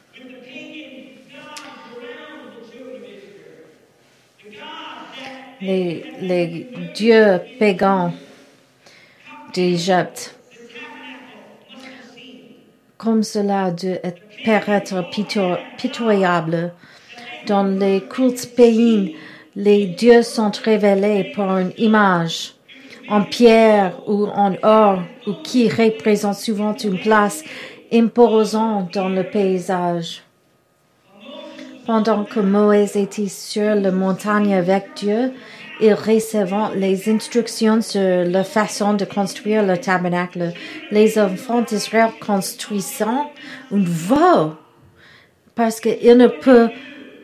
Les, 5.59 6.05
les 6.21 6.67
dieux 6.93 7.39
pagans 7.57 8.11
d'Égypte. 9.53 10.36
Comme 12.97 13.21
cela 13.23 13.71
de 13.71 13.99
paraître 14.43 15.03
pito- 15.11 15.57
pitoyable. 15.77 16.73
Dans 17.45 17.63
les 17.63 18.01
cultes 18.01 18.55
païens, 18.55 19.09
les 19.55 19.85
dieux 19.85 20.23
sont 20.23 20.51
révélés 20.63 21.31
par 21.35 21.59
une 21.59 21.71
image 21.77 22.53
en 23.09 23.21
pierre 23.23 23.93
ou 24.07 24.25
en 24.25 24.53
or 24.63 25.01
ou 25.27 25.33
qui 25.43 25.69
représente 25.69 26.35
souvent 26.35 26.75
une 26.75 26.99
place 26.99 27.43
imposante 27.93 28.93
dans 28.93 29.09
le 29.09 29.23
paysage. 29.23 30.23
Pendant 31.85 32.25
que 32.25 32.41
Moïse 32.41 32.97
était 32.97 33.29
sur 33.29 33.75
la 33.75 33.91
montagne 33.91 34.53
avec 34.53 34.87
Dieu, 34.95 35.31
il 35.81 35.93
recevant 35.93 36.69
les 36.75 37.09
instructions 37.09 37.81
sur 37.81 38.01
la 38.25 38.43
façon 38.43 38.93
de 38.93 39.05
construire 39.05 39.63
le 39.63 39.77
tabernacle. 39.77 40.53
Les 40.91 41.17
enfants 41.19 41.61
d'Israël 41.61 42.09
construisant 42.25 43.31
un 43.71 43.83
veau 43.83 44.53
parce 45.55 45.79
qu'ils 45.79 46.17
ne 46.17 46.27
peuvent, 46.27 46.69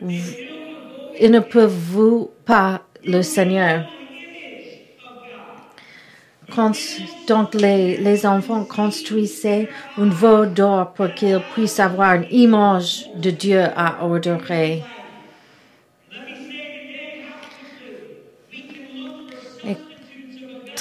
ils 0.02 1.32
ne 1.32 1.40
peuvent 1.40 1.70
vous 1.92 2.32
pas 2.46 2.82
le 3.06 3.22
Seigneur. 3.22 3.86
Quand- 6.54 6.74
donc 7.28 7.56
les, 7.56 7.98
les 7.98 8.26
enfants 8.26 8.64
construisaient 8.66 9.68
un 9.98 10.10
veau 10.10 10.46
d'or 10.46 10.94
pour 10.94 11.12
qu'ils 11.14 11.40
puissent 11.54 11.80
avoir 11.80 12.14
une 12.16 12.28
image 12.30 13.10
de 13.16 13.32
Dieu 13.32 13.62
à 13.76 14.04
adorer. 14.04 14.84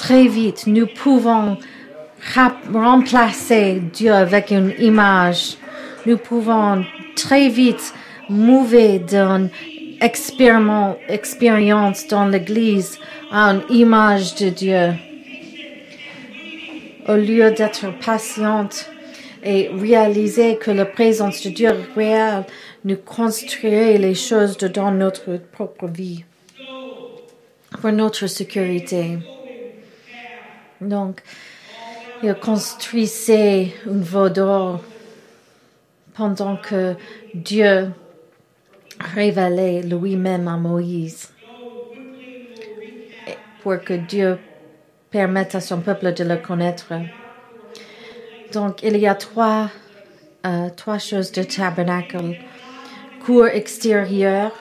Très 0.03 0.27
vite, 0.27 0.67
nous 0.67 0.87
pouvons 0.87 1.57
remplacer 2.73 3.81
Dieu 3.93 4.13
avec 4.13 4.51
une 4.51 4.73
image. 4.77 5.55
Nous 6.05 6.17
pouvons 6.17 6.83
très 7.15 7.47
vite 7.47 7.93
mouver 8.27 8.99
d'une 8.99 9.49
expérience 10.01 12.05
dans 12.07 12.25
l'Église 12.25 12.99
à 13.31 13.53
une 13.53 13.63
image 13.69 14.35
de 14.35 14.49
Dieu 14.49 14.89
au 17.07 17.15
lieu 17.15 17.51
d'être 17.51 17.97
patiente 18.05 18.89
et 19.41 19.69
réaliser 19.73 20.57
que 20.57 20.71
la 20.71 20.85
présence 20.85 21.41
de 21.43 21.49
Dieu 21.49 21.69
réelle, 21.95 22.43
nous 22.83 22.97
construire 22.97 23.99
les 23.99 24.15
choses 24.15 24.57
dans 24.57 24.91
notre 24.91 25.39
propre 25.53 25.87
vie 25.87 26.25
pour 27.71 27.89
notre 27.93 28.27
sécurité. 28.27 29.17
Donc, 30.83 31.21
il 32.21 32.33
construisait 32.35 33.73
un 33.87 33.99
veau 33.99 34.29
pendant 36.13 36.57
que 36.57 36.95
Dieu 37.33 37.91
révélait 38.99 39.81
lui-même 39.81 40.47
à 40.47 40.57
Moïse 40.57 41.29
pour 43.63 43.81
que 43.81 43.93
Dieu 43.93 44.37
permette 45.09 45.55
à 45.55 45.61
son 45.61 45.79
peuple 45.79 46.13
de 46.13 46.23
le 46.23 46.35
connaître. 46.37 46.93
Donc, 48.51 48.83
il 48.83 48.97
y 48.97 49.07
a 49.07 49.15
trois, 49.15 49.69
euh, 50.45 50.69
trois 50.75 50.99
choses 50.99 51.31
de 51.31 51.43
tabernacle. 51.43 52.35
Cour 53.25 53.47
extérieure. 53.47 54.51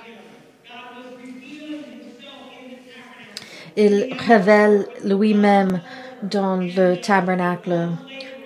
Il 3.77 4.15
révèle 4.27 4.87
lui-même 5.05 5.81
dans 6.23 6.57
le 6.57 6.97
tabernacle 6.97 7.89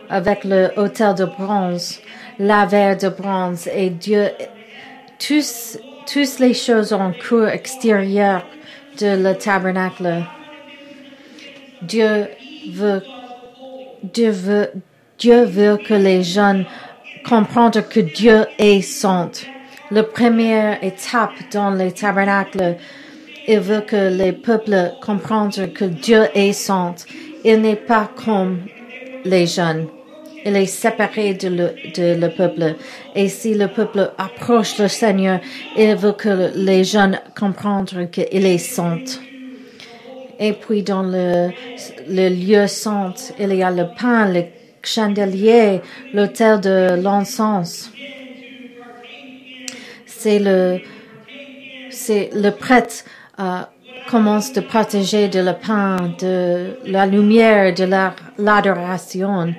avec 0.08 0.44
le 0.44 0.70
hôtel 0.76 1.14
de 1.14 1.24
bronze, 1.24 2.00
la 2.38 2.66
verre 2.66 2.96
de 2.96 3.08
bronze 3.08 3.68
et 3.72 3.90
Dieu, 3.90 4.28
tous, 5.18 5.78
tous 6.10 6.38
les 6.38 6.54
choses 6.54 6.92
en 6.92 7.12
cour 7.12 7.48
extérieure 7.48 8.44
de 9.00 9.22
le 9.22 9.34
tabernacle. 9.34 10.24
Dieu 11.82 12.28
veut, 12.72 13.02
Dieu 14.02 14.30
veut, 14.30 14.70
Dieu 15.18 15.44
veut 15.44 15.76
que 15.76 15.94
les 15.94 16.22
jeunes 16.22 16.64
comprennent 17.28 17.82
que 17.90 18.00
Dieu 18.00 18.46
est 18.58 18.80
saint. 18.80 19.30
La 19.90 20.02
première 20.02 20.82
étape 20.82 21.32
dans 21.52 21.70
les 21.70 21.92
tabernacles, 21.92 22.76
il 23.48 23.60
veut 23.60 23.82
que 23.82 24.10
les 24.10 24.32
peuples 24.32 24.92
comprennent 25.00 25.72
que 25.72 25.84
Dieu 25.84 26.24
est 26.34 26.52
saint. 26.52 26.94
Il 27.44 27.60
n'est 27.60 27.76
pas 27.76 28.10
comme 28.24 28.60
les 29.24 29.46
jeunes. 29.46 29.86
Il 30.44 30.56
est 30.56 30.66
séparé 30.66 31.34
de 31.34 31.48
le, 31.48 31.74
de 31.96 32.20
le 32.20 32.28
peuple. 32.28 32.76
Et 33.14 33.28
si 33.28 33.54
le 33.54 33.68
peuple 33.68 34.12
approche 34.18 34.78
le 34.78 34.88
Seigneur, 34.88 35.40
il 35.76 35.94
veut 35.96 36.12
que 36.12 36.52
les 36.54 36.84
jeunes 36.84 37.18
comprennent 37.38 38.10
qu'il 38.10 38.46
est 38.46 38.58
saint. 38.58 39.04
Et 40.38 40.52
puis 40.52 40.82
dans 40.82 41.02
le, 41.02 41.50
le 42.08 42.28
lieu 42.28 42.66
saint, 42.66 43.14
il 43.38 43.54
y 43.54 43.62
a 43.62 43.70
le 43.70 43.86
pain, 43.98 44.32
le 44.32 44.44
chandelier, 44.82 45.80
l'autel 46.12 46.60
de 46.60 47.00
l'encens. 47.02 47.90
C'est 50.06 50.38
le, 50.38 50.80
c'est 51.90 52.30
le 52.34 52.50
prêtre 52.50 53.04
commence 54.10 54.52
de 54.52 54.60
protéger 54.60 55.28
de 55.28 55.40
le 55.40 55.52
pain, 55.52 55.96
de 56.20 56.76
la 56.86 57.06
lumière, 57.06 57.74
de 57.74 57.84
la- 57.84 58.14
l'adoration. 58.38 59.54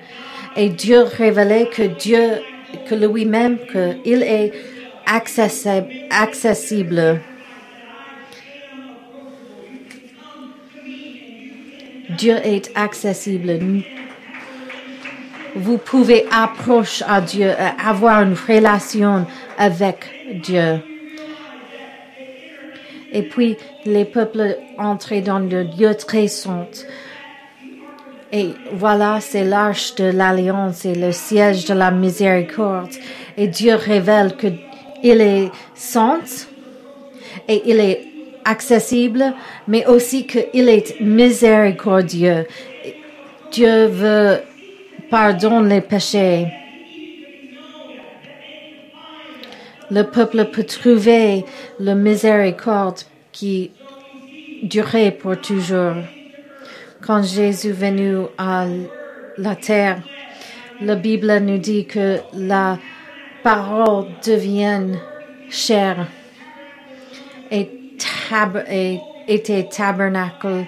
Et 0.56 0.70
Dieu 0.70 1.04
révélait 1.04 1.68
que 1.68 1.84
Dieu, 1.84 2.40
que 2.88 2.96
lui-même, 2.96 3.58
qu'il 3.72 4.24
est 4.24 4.52
accessible, 5.06 5.88
accessible. 6.10 7.22
Dieu 12.18 12.36
est 12.44 12.72
accessible. 12.76 13.60
Vous 15.56 15.78
pouvez 15.78 16.26
approcher 16.32 17.04
à 17.08 17.20
Dieu, 17.22 17.50
euh, 17.50 17.70
avoir 17.86 18.22
une 18.22 18.34
relation 18.48 19.26
avec 19.58 20.06
Dieu. 20.44 20.80
Et 23.12 23.24
puis 23.24 23.58
les 23.86 24.06
peuples 24.06 24.58
entraient 24.78 25.22
dans 25.22 25.39
le 25.39 25.63
lieu 25.63 25.96
très 25.96 26.28
saint. 26.28 26.67
Et 28.32 28.50
voilà, 28.74 29.20
c'est 29.22 29.46
l'arche 29.46 29.96
de 29.96 30.06
l'alliance 30.06 30.84
et 30.86 30.96
le 30.96 31.12
siège 31.12 31.65
de 31.65 31.74
la 31.74 31.91
miséricorde. 31.91 32.91
Et 33.38 33.48
Dieu 33.48 33.76
révèle 33.76 34.36
que 34.36 34.48
il 35.04 35.22
est 35.22 35.52
saint 35.74 36.20
et 37.48 37.62
il 37.65 37.80
est 37.80 38.02
accessible, 38.43 39.34
mais 39.67 39.86
aussi 39.86 40.26
qu'il 40.26 40.70
est 40.70 41.00
miséricordieux. 41.00 42.48
Dieu 43.52 43.86
veut 43.86 44.39
pardonner 45.10 45.76
les 45.76 45.82
péchés. 45.82 46.48
Le 49.89 50.04
peuple 50.04 50.45
peut 50.45 50.63
trouver 50.63 51.45
le 51.80 51.93
miséricorde 51.93 53.00
qui 53.32 53.71
durait 54.63 55.12
pour 55.12 55.39
toujours. 55.39 55.95
Quand 57.02 57.23
Jésus 57.23 57.71
venu 57.71 58.26
à 58.38 58.65
la 59.38 59.56
terre, 59.56 60.02
la 60.82 60.95
Bible 60.95 61.39
nous 61.39 61.58
dit 61.58 61.86
que 61.86 62.17
la 62.34 62.78
parole 63.43 64.08
devient 64.26 64.97
tab 68.30 68.63
et 68.69 69.00
était 69.28 69.67
tabernacle 69.69 70.65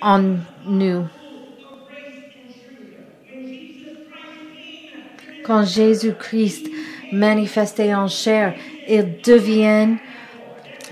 en 0.00 0.36
nous. 0.66 1.06
Quand 5.44 5.64
Jésus-Christ 5.64 6.66
manifesté 7.12 7.94
en 7.94 8.08
chair, 8.08 8.54
il 8.88 9.20
devient 9.24 9.96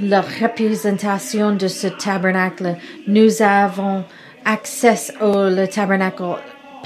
la 0.01 0.21
représentation 0.21 1.53
de 1.53 1.69
ce 1.69 1.87
tabernacle. 1.87 2.77
Nous 3.07 3.43
avons 3.43 4.05
accès 4.45 5.15
au 5.21 5.49
le 5.49 5.67
tabernacle 5.67 6.37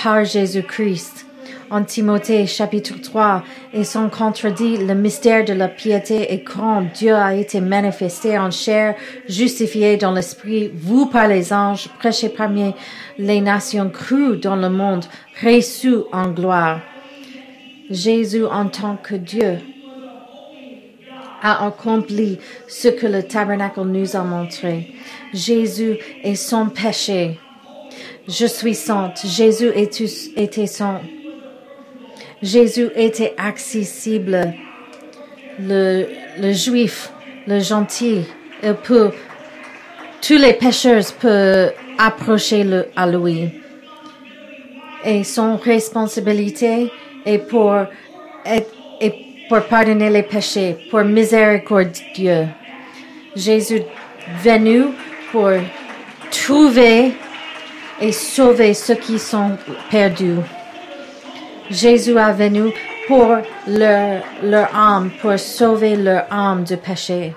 par 0.02 0.24
Jésus-Christ. 0.24 1.26
En 1.70 1.84
Timothée 1.84 2.46
chapitre 2.48 3.00
3, 3.00 3.44
et 3.72 3.84
sans 3.84 4.08
contredit, 4.08 4.78
le 4.78 4.94
mystère 4.94 5.44
de 5.44 5.52
la 5.52 5.68
piété 5.68 6.32
est 6.32 6.44
grand. 6.44 6.82
Dieu 6.82 7.14
a 7.14 7.34
été 7.34 7.60
manifesté 7.60 8.36
en 8.36 8.50
chair, 8.50 8.96
justifié 9.28 9.96
dans 9.96 10.10
l'esprit, 10.10 10.72
vous 10.74 11.06
par 11.06 11.28
les 11.28 11.52
anges, 11.52 11.88
prêché 12.00 12.28
parmi 12.28 12.74
les 13.18 13.40
nations 13.40 13.88
crues 13.88 14.38
dans 14.38 14.56
le 14.56 14.68
monde, 14.68 15.04
reçu 15.44 15.94
en 16.12 16.30
gloire. 16.30 16.80
Jésus 17.90 18.44
en 18.44 18.68
tant 18.68 18.96
que 18.96 19.16
Dieu 19.16 19.58
a 21.42 21.66
accompli 21.66 22.38
ce 22.68 22.88
que 22.88 23.06
le 23.06 23.22
tabernacle 23.24 23.80
nous 23.82 24.14
a 24.14 24.22
montré. 24.22 24.94
Jésus 25.32 25.98
est 26.22 26.36
sans 26.36 26.68
péché. 26.68 27.38
Je 28.28 28.46
suis 28.46 28.74
sainte. 28.74 29.22
Jésus 29.24 29.72
était 29.74 30.66
saint. 30.66 31.00
Jésus 32.42 32.90
était 32.94 33.34
accessible. 33.36 34.54
Le, 35.58 36.06
juif, 36.52 37.12
le 37.46 37.60
gentil, 37.60 38.22
tous 38.62 40.36
les 40.38 40.54
pécheurs 40.54 41.04
peuvent 41.20 41.72
approcher 41.98 42.64
le, 42.64 42.86
à 42.96 43.06
lui. 43.06 43.50
Et 45.04 45.24
son 45.24 45.56
responsabilité 45.56 46.90
est 47.24 47.38
pour, 47.38 47.74
être, 48.44 48.74
et 49.00 49.12
pour 49.48 49.62
pardonner 49.62 50.10
les 50.10 50.22
péchés, 50.22 50.76
pour 50.90 51.04
miséricordieux. 51.04 52.46
Jésus 53.36 53.82
venu 54.42 54.86
pour 55.30 55.50
trouver 56.30 57.12
et 58.00 58.12
sauver 58.12 58.74
ceux 58.74 58.94
qui 58.94 59.18
sont 59.18 59.56
perdus. 59.90 60.38
Jésus 61.70 62.16
est 62.16 62.32
venu 62.32 62.72
pour 63.06 63.36
leur, 63.66 64.22
leur 64.42 64.74
âme, 64.74 65.10
pour 65.20 65.38
sauver 65.38 65.96
leur 65.96 66.24
âme 66.32 66.64
du 66.64 66.76
péché. 66.76 67.34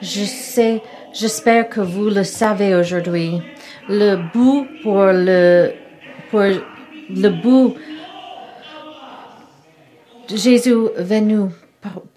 Je 0.00 0.24
sais, 0.24 0.82
j'espère 1.12 1.68
que 1.68 1.80
vous 1.80 2.08
le 2.08 2.24
savez 2.24 2.74
aujourd'hui. 2.74 3.42
Le 3.88 4.16
bout 4.32 4.66
pour 4.82 5.04
le, 5.06 5.72
pour 6.30 6.40
le 6.40 7.28
bout, 7.28 7.74
Jésus 10.34 10.88
venu 10.96 11.48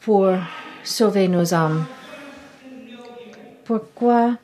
pour, 0.01 0.29
sauver 0.83 1.27
nos 1.27 1.53
âmes. 1.53 1.85
Pourquoi 3.63 4.37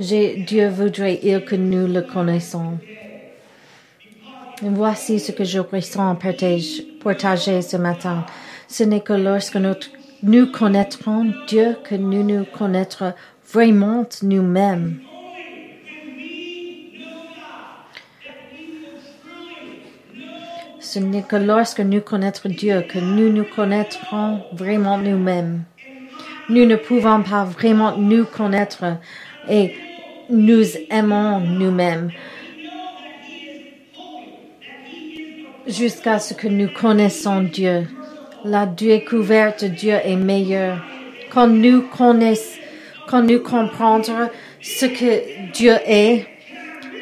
Dieu 0.00 0.68
voudrait-il 0.68 1.44
que 1.44 1.54
nous 1.54 1.86
le 1.86 2.02
connaissons? 2.02 2.78
Voici 4.62 5.20
ce 5.20 5.32
que 5.32 5.44
je 5.44 5.60
ressens 5.60 6.16
partager 6.16 7.62
ce 7.62 7.76
matin. 7.76 8.24
Ce 8.66 8.82
n'est 8.82 9.00
que 9.00 9.12
lorsque 9.12 9.58
nous 10.22 10.46
connaîtrons 10.46 11.32
Dieu 11.46 11.76
que 11.84 11.94
nous 11.94 12.22
nous 12.22 12.44
connaîtrons 12.46 13.12
vraiment 13.52 14.06
nous-mêmes. 14.22 15.00
Ce 20.94 21.00
n'est 21.00 21.22
que 21.22 21.34
lorsque 21.34 21.80
nous 21.80 22.02
connaîtrons 22.02 22.50
Dieu 22.50 22.84
que 22.88 23.00
nous 23.00 23.28
nous 23.32 23.42
connaîtrons 23.42 24.42
vraiment 24.52 24.96
nous-mêmes. 24.96 25.64
Nous 26.48 26.66
ne 26.66 26.76
pouvons 26.76 27.20
pas 27.20 27.42
vraiment 27.42 27.96
nous 27.96 28.24
connaître 28.24 28.84
et 29.50 29.74
nous 30.30 30.62
aimons 30.90 31.40
nous-mêmes 31.40 32.12
jusqu'à 35.66 36.20
ce 36.20 36.32
que 36.32 36.46
nous 36.46 36.68
connaissons 36.68 37.40
Dieu. 37.40 37.88
La 38.44 38.64
découverte 38.64 39.64
de 39.64 39.70
Dieu 39.70 39.96
est 40.04 40.14
meilleure. 40.14 40.78
Quand 41.28 41.48
nous 41.48 41.88
connaissons, 41.88 42.60
quand 43.08 43.22
nous 43.22 43.40
comprenons 43.40 44.30
ce 44.62 44.86
que 44.86 45.50
Dieu 45.52 45.74
est 45.86 46.24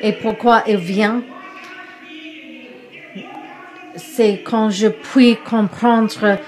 et 0.00 0.12
pourquoi 0.12 0.62
il 0.66 0.78
vient, 0.78 1.22
c'est 3.96 4.42
quand 4.44 4.70
je 4.70 4.88
puis 4.88 5.36
comprendre 5.36 6.38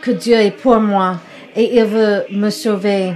que 0.00 0.10
Dieu 0.10 0.34
est 0.34 0.50
pour 0.50 0.80
moi 0.80 1.20
et 1.54 1.76
il 1.76 1.84
veut 1.84 2.24
me 2.30 2.50
sauver. 2.50 3.12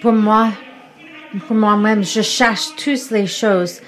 Pour 0.00 0.12
moi, 0.12 0.50
pour 1.46 1.56
moi-même, 1.56 2.04
je 2.04 2.22
cherche 2.22 2.74
toutes 2.76 3.10
les 3.10 3.26
choses, 3.26 3.80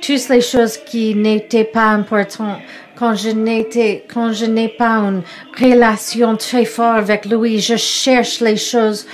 toutes 0.00 0.28
les 0.28 0.40
choses 0.40 0.76
qui 0.78 1.14
n'étaient 1.14 1.64
pas 1.64 1.88
importantes. 1.88 2.60
Quand 2.94 3.14
je 3.14 3.30
n'étais, 3.30 4.04
quand 4.12 4.32
je 4.32 4.46
n'ai 4.46 4.68
pas 4.68 4.98
une 4.98 5.22
relation 5.60 6.36
très 6.36 6.64
forte 6.64 6.98
avec 6.98 7.26
lui, 7.26 7.60
je 7.60 7.76
cherche 7.76 8.40
les 8.40 8.56
choses 8.56 9.06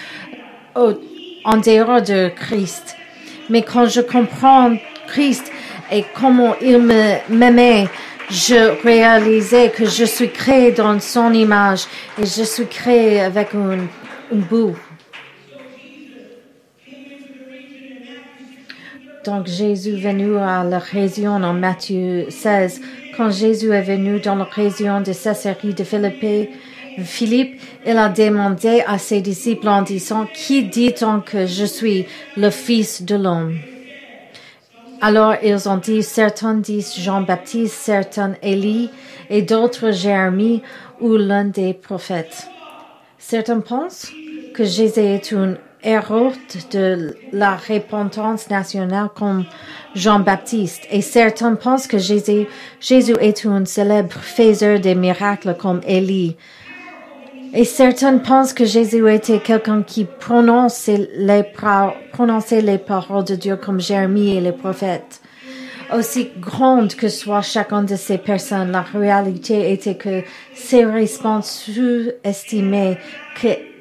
en 0.77 1.57
dehors 1.57 2.03
de 2.03 2.29
Christ. 2.29 2.97
Mais 3.51 3.62
quand 3.62 3.87
je 3.87 4.01
comprends 4.01 4.77
Christ 5.09 5.51
et 5.92 6.05
comment 6.14 6.55
il 6.61 6.78
m'aimait, 7.28 7.87
je 8.31 8.83
réalisais 8.83 9.70
que 9.70 9.85
je 9.85 10.05
suis 10.05 10.31
créé 10.31 10.72
dans 10.72 10.98
son 10.98 11.33
image 11.33 11.85
et 12.18 12.24
je 12.24 12.42
suis 12.42 12.66
créé 12.66 13.20
avec 13.20 13.55
un, 13.55 13.78
un 14.33 14.38
bout. 14.50 14.74
Donc 19.24 19.46
Jésus 19.46 19.96
venu 19.96 20.37
à 20.38 20.64
la 20.64 20.78
région 20.78 21.35
en 21.35 21.52
Matthieu 21.52 22.26
16. 22.28 22.81
Quand 23.16 23.31
Jésus 23.31 23.70
est 23.70 23.83
venu 23.83 24.18
dans 24.18 24.35
la 24.35 24.44
région 24.44 25.00
de 25.00 25.12
Césarée 25.12 25.74
de 25.74 25.85
Philippe, 25.85 26.50
Philippe, 27.05 27.61
il 27.87 27.96
a 27.96 28.09
demandé 28.09 28.83
à 28.87 28.98
ses 28.98 29.20
disciples 29.20 29.68
en 29.68 29.83
disant, 29.83 30.26
Qui 30.35 30.64
dit-on 30.64 31.20
que 31.20 31.46
je 31.46 31.64
suis 31.64 32.07
le 32.37 32.50
Fils 32.50 33.02
de 33.02 33.16
l'homme? 33.16 33.59
Alors 35.04 35.34
ils 35.42 35.68
ont 35.68 35.78
dit, 35.78 36.04
certains 36.04 36.54
disent 36.54 36.94
Jean-Baptiste, 36.96 37.74
certains 37.74 38.34
Élie 38.40 38.88
et 39.28 39.42
d'autres 39.42 39.90
Jérémie 39.90 40.62
ou 41.00 41.16
l'un 41.16 41.44
des 41.44 41.74
prophètes. 41.74 42.46
Certains 43.18 43.58
pensent 43.58 44.12
que 44.54 44.62
Jésus 44.62 45.00
est 45.00 45.32
un 45.32 45.56
héros 45.82 46.30
de 46.70 47.16
la 47.32 47.56
repentance 47.56 48.48
nationale 48.48 49.08
comme 49.12 49.44
Jean-Baptiste 49.96 50.86
et 50.88 51.00
certains 51.00 51.56
pensent 51.56 51.88
que 51.88 51.98
Jésus, 51.98 52.46
Jésus 52.78 53.16
est 53.20 53.44
un 53.44 53.64
célèbre 53.64 54.14
faiseur 54.20 54.78
des 54.78 54.94
miracles 54.94 55.56
comme 55.58 55.80
Élie. 55.84 56.36
Et 57.54 57.64
certains 57.64 58.16
pensent 58.16 58.54
que 58.54 58.64
Jésus 58.64 59.06
était 59.10 59.38
quelqu'un 59.38 59.82
qui 59.82 60.06
prononçait 60.06 61.10
les, 61.14 61.42
paroles 62.78 63.24
de 63.24 63.34
Dieu 63.34 63.56
comme 63.56 63.78
Jérémie 63.78 64.36
et 64.36 64.40
les 64.40 64.52
prophètes. 64.52 65.20
aussi 65.94 66.30
grande 66.40 66.94
que 66.94 67.08
soit 67.08 67.42
chacune 67.42 67.84
de 67.84 67.96
ces 67.96 68.16
personnes, 68.16 68.72
la 68.72 68.80
réalité 68.80 69.70
était 69.70 69.96
que 69.96 70.22
ces 70.54 70.86
réponses 70.86 71.66
sous-estimaient 71.66 72.96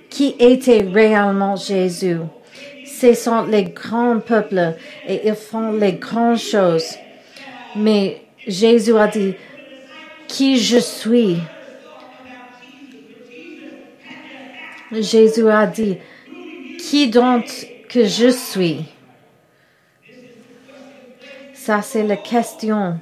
qui 0.09 0.35
était 0.37 0.85
réellement 0.93 1.55
Jésus. 1.55 2.17
Ce 2.85 3.13
sont 3.13 3.43
les 3.43 3.63
grands 3.63 4.19
peuples 4.19 4.75
et 5.07 5.21
ils 5.25 5.33
font 5.33 5.71
les 5.71 5.93
grandes 5.93 6.37
choses. 6.37 6.97
Mais 7.77 8.21
Jésus 8.45 8.97
a 8.97 9.07
dit, 9.07 9.33
qui 10.27 10.57
je 10.57 10.79
suis? 10.79 11.37
Jésus 14.93 15.49
a 15.49 15.67
dit, 15.67 15.97
qui 16.79 17.09
donc 17.09 17.45
que 17.87 18.05
je 18.05 18.29
suis? 18.29 18.85
Ça, 21.53 21.81
c'est 21.81 22.03
la 22.03 22.17
question. 22.17 22.99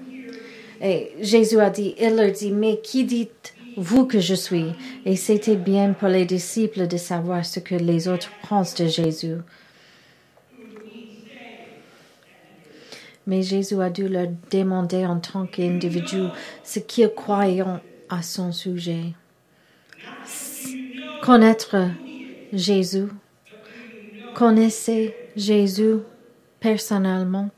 Et 0.81 1.11
Jésus 1.21 1.59
a 1.59 1.69
dit, 1.69 1.95
il 1.99 2.15
leur 2.15 2.31
dit, 2.31 2.51
mais 2.51 2.79
qui 2.81 3.05
dites-vous 3.05 4.05
que 4.05 4.19
je 4.19 4.35
suis? 4.35 4.67
Et 5.05 5.15
c'était 5.15 5.55
bien 5.55 5.93
pour 5.93 6.09
les 6.09 6.25
disciples 6.25 6.87
de 6.87 6.97
savoir 6.97 7.45
ce 7.45 7.59
que 7.59 7.75
les 7.75 8.07
autres 8.07 8.31
pensent 8.47 8.75
de 8.75 8.87
Jésus. 8.87 9.37
Mais 13.25 13.41
Jésus 13.43 13.81
a 13.81 13.89
dû 13.89 14.07
leur 14.07 14.27
demander 14.51 15.05
en 15.05 15.19
tant 15.19 15.45
qu'individu 15.45 16.23
ce 16.63 16.79
qu'ils 16.79 17.09
croyaient 17.09 17.63
à 18.09 18.21
son 18.21 18.51
sujet. 18.51 19.13
Connaître 21.21 21.75
Jésus. 22.53 23.07
Connaissez 24.33 25.15
Jésus 25.35 25.97
personnellement. 26.59 27.49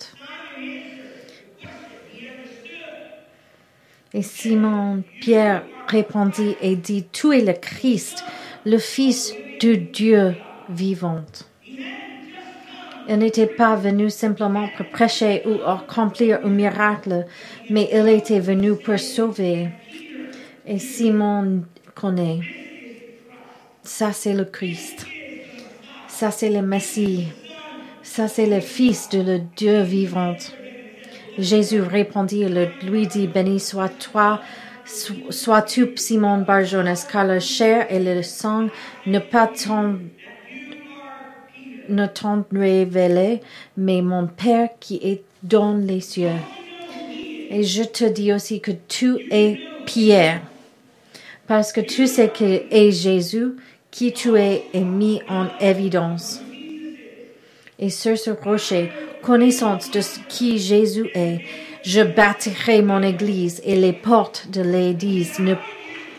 Et 4.13 4.21
Simon 4.23 5.03
Pierre 5.21 5.63
répondit 5.87 6.55
et 6.61 6.75
dit, 6.75 7.05
Tu 7.11 7.37
es 7.37 7.41
le 7.41 7.53
Christ, 7.53 8.23
le 8.65 8.77
Fils 8.77 9.33
de 9.61 9.75
Dieu 9.75 10.35
vivant. 10.69 11.23
Il 13.07 13.17
n'était 13.17 13.47
pas 13.47 13.75
venu 13.75 14.09
simplement 14.09 14.69
pour 14.75 14.87
prêcher 14.87 15.43
ou 15.45 15.61
accomplir 15.67 16.39
un 16.43 16.49
miracle, 16.49 17.25
mais 17.69 17.89
il 17.91 18.07
était 18.09 18.39
venu 18.39 18.75
pour 18.75 18.99
sauver. 18.99 19.69
Et 20.65 20.79
Simon 20.79 21.63
connaît. 21.95 22.60
Ça, 23.83 24.13
c'est 24.13 24.33
le 24.33 24.45
Christ. 24.45 25.05
Ça, 26.07 26.29
c'est 26.29 26.49
le 26.49 26.61
Messie. 26.61 27.27
Ça, 28.03 28.27
c'est 28.27 28.45
le 28.45 28.59
Fils 28.59 29.09
de 29.09 29.21
le 29.21 29.41
Dieu 29.55 29.81
vivant. 29.81 30.35
Jésus 31.37 31.81
répondit 31.81 32.43
et 32.43 32.67
lui 32.83 33.07
dit, 33.07 33.27
béni 33.27 33.59
sois-toi, 33.59 34.39
sois-tu 35.29 35.91
Simon 35.95 36.39
Barjonas, 36.39 37.07
car 37.11 37.25
la 37.25 37.39
chair 37.39 37.87
et 37.89 37.99
le 37.99 38.21
sang 38.21 38.67
ne 39.05 39.19
pas 39.19 39.51
ne 41.89 42.05
t'ont 42.07 42.45
révélé, 42.51 43.41
mais 43.77 44.01
mon 44.01 44.27
Père 44.27 44.69
qui 44.79 44.97
est 44.97 45.23
dans 45.41 45.73
les 45.73 46.01
cieux. 46.01 46.29
Et 47.49 47.63
je 47.63 47.83
te 47.83 48.05
dis 48.05 48.31
aussi 48.31 48.61
que 48.61 48.71
tu 48.87 49.17
es 49.31 49.59
Pierre, 49.85 50.41
parce 51.47 51.73
que 51.73 51.81
tu 51.81 52.07
sais 52.07 52.29
que 52.29 52.63
est 52.71 52.91
Jésus, 52.91 53.55
qui 53.91 54.13
tu 54.13 54.37
es, 54.37 54.63
est 54.73 54.79
mis 54.79 55.21
en 55.29 55.47
évidence. 55.59 56.41
Et 57.77 57.89
sur 57.89 58.17
ce 58.17 58.31
rocher, 58.31 58.91
connaissance 59.21 59.91
de 59.91 60.01
qui 60.29 60.57
Jésus 60.57 61.09
est, 61.13 61.41
je 61.83 62.01
bâtirai 62.01 62.81
mon 62.81 63.01
église 63.01 63.61
et 63.65 63.75
les 63.75 63.93
portes 63.93 64.47
de 64.51 64.61
l'église 64.61 65.39
ne 65.39 65.55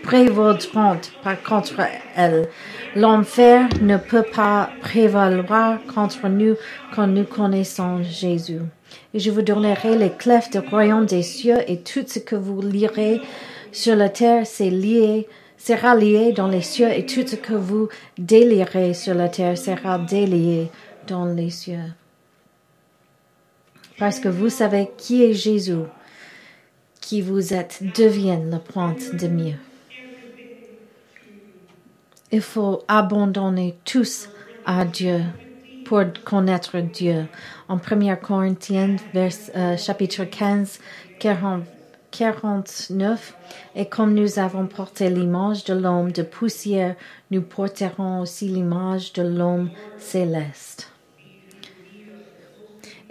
prévaudront 0.02 0.98
pas 1.22 1.36
contre 1.36 1.80
elle. 2.16 2.48
L'enfer 2.96 3.68
ne 3.80 3.96
peut 3.96 4.24
pas 4.34 4.70
prévaloir 4.80 5.78
contre 5.94 6.28
nous 6.28 6.56
quand 6.94 7.06
nous 7.06 7.24
connaissons 7.24 8.02
Jésus. 8.02 8.60
Et 9.14 9.20
je 9.20 9.30
vous 9.30 9.42
donnerai 9.42 9.96
les 9.96 10.10
clefs 10.10 10.50
du 10.50 10.58
royaume 10.58 11.06
des 11.06 11.22
cieux 11.22 11.58
et 11.68 11.78
tout 11.78 12.04
ce 12.06 12.18
que 12.18 12.36
vous 12.36 12.60
lirez 12.60 13.20
sur 13.70 13.96
la 13.96 14.08
terre 14.08 14.46
c'est 14.46 14.70
lié, 14.70 15.28
sera 15.64 15.94
lié 15.94 16.32
dans 16.32 16.48
les 16.48 16.62
cieux 16.62 16.90
et 16.90 17.06
tout 17.06 17.26
ce 17.26 17.36
que 17.36 17.54
vous 17.54 17.88
délirez 18.18 18.94
sur 18.94 19.14
la 19.14 19.28
terre 19.28 19.58
sera 19.58 19.98
délié 19.98 20.70
dans 21.06 21.26
les 21.26 21.50
cieux 21.50 21.92
parce 24.02 24.18
que 24.18 24.28
vous 24.28 24.48
savez 24.48 24.90
qui 24.96 25.22
est 25.22 25.32
Jésus, 25.32 25.84
qui 27.00 27.20
vous 27.22 27.54
êtes, 27.54 27.84
devienne 27.96 28.50
le 28.50 28.58
pointe 28.58 29.14
de 29.14 29.28
mieux. 29.28 29.54
Il 32.32 32.40
faut 32.40 32.82
abandonner 32.88 33.76
tous 33.84 34.28
à 34.66 34.84
Dieu 34.84 35.20
pour 35.84 36.02
connaître 36.24 36.80
Dieu. 36.80 37.26
En 37.68 37.76
1 37.76 38.16
Corinthiens, 38.16 38.96
euh, 39.14 39.76
chapitre 39.76 40.24
15, 40.24 40.80
49, 42.12 43.34
et 43.74 43.86
comme 43.86 44.14
nous 44.14 44.38
avons 44.38 44.66
porté 44.66 45.10
l'image 45.10 45.64
de 45.64 45.74
l'homme 45.74 46.12
de 46.12 46.22
poussière, 46.22 46.94
nous 47.32 47.42
porterons 47.42 48.20
aussi 48.20 48.46
l'image 48.46 49.12
de 49.14 49.22
l'homme 49.22 49.70
céleste. 49.98 50.92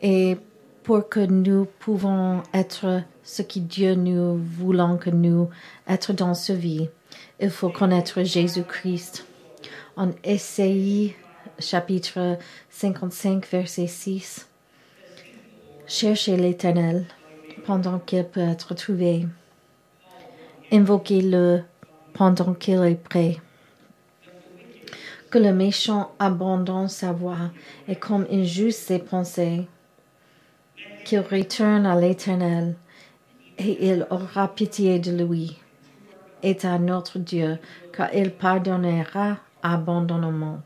Et 0.01 0.37
pour 0.83 1.09
que 1.09 1.19
nous 1.19 1.67
pouvons 1.79 2.43
être 2.53 3.03
ce 3.23 3.41
que 3.41 3.59
Dieu 3.59 3.95
nous 3.95 4.37
voulons 4.37 4.97
que 4.97 5.09
nous 5.09 5.49
être 5.87 6.13
dans 6.13 6.33
ce 6.33 6.53
vie. 6.53 6.89
Il 7.39 7.49
faut 7.49 7.69
connaître 7.69 8.23
Jésus-Christ. 8.23 9.25
En 9.95 10.11
Essai, 10.23 11.15
chapitre 11.59 12.37
55, 12.69 13.47
verset 13.47 13.87
6. 13.87 14.47
Cherchez 15.87 16.37
l'Éternel 16.37 17.05
pendant 17.65 17.99
qu'il 17.99 18.23
peut 18.23 18.39
être 18.39 18.73
trouvé. 18.73 19.27
Invoquez-le 20.71 21.63
pendant 22.13 22.53
qu'il 22.53 22.81
est 22.83 22.95
prêt. 22.95 23.37
Que 25.29 25.37
le 25.37 25.53
méchant 25.53 26.11
abandonne 26.19 26.89
sa 26.89 27.11
voix 27.11 27.51
et 27.87 27.95
comme 27.95 28.27
injuste 28.31 28.87
ses 28.87 28.99
pensées 28.99 29.67
qu'il 31.03 31.19
retourne 31.19 31.85
à 31.85 31.99
l'Éternel 31.99 32.75
et 33.57 33.89
il 33.89 34.07
aura 34.09 34.47
pitié 34.47 34.99
de 34.99 35.11
lui. 35.23 35.57
Est 36.43 36.65
à 36.65 36.79
notre 36.79 37.19
Dieu, 37.19 37.59
car 37.93 38.13
il 38.13 38.31
pardonnera 38.31 39.37
abandonnement. 39.61 40.61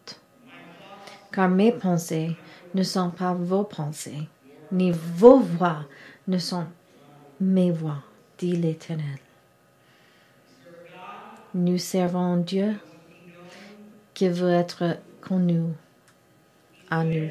Car 1.31 1.49
mes 1.49 1.73
pensées 1.73 2.37
ne 2.73 2.83
sont 2.83 3.09
pas 3.09 3.33
vos 3.33 3.63
pensées, 3.63 4.29
ni 4.75 4.91
vos 4.91 5.39
voix 5.39 5.85
ne 6.27 6.37
sont 6.37 6.65
mes 7.39 7.71
voix, 7.71 8.03
dit 8.37 8.55
l'Éternel. 8.55 9.19
Nous 11.53 11.77
servons 11.77 12.37
Dieu 12.37 12.75
qui 14.13 14.27
veut 14.27 14.51
être 14.51 14.97
connu 15.21 15.61
à 16.89 17.03
nous. 17.03 17.29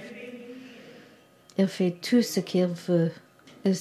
Il 1.58 1.68
fait 1.68 1.96
tout 2.00 2.22
ce 2.22 2.40
qu'il 2.40 2.66
veut. 2.66 3.12
Il, 3.64 3.74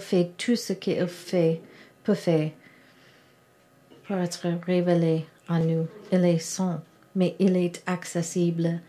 fait 0.00 0.30
tout 0.36 0.56
ce 0.56 0.74
qu'il 0.74 1.06
fait, 1.06 1.60
peut 2.04 2.14
faire 2.14 2.50
pour 4.06 4.16
être 4.16 4.46
révélé 4.66 5.26
à 5.48 5.58
nous. 5.58 5.86
Il 6.12 6.24
est 6.24 6.38
saint, 6.38 6.82
mais 7.14 7.34
il 7.38 7.56
est 7.56 7.82
accessible 7.86 8.80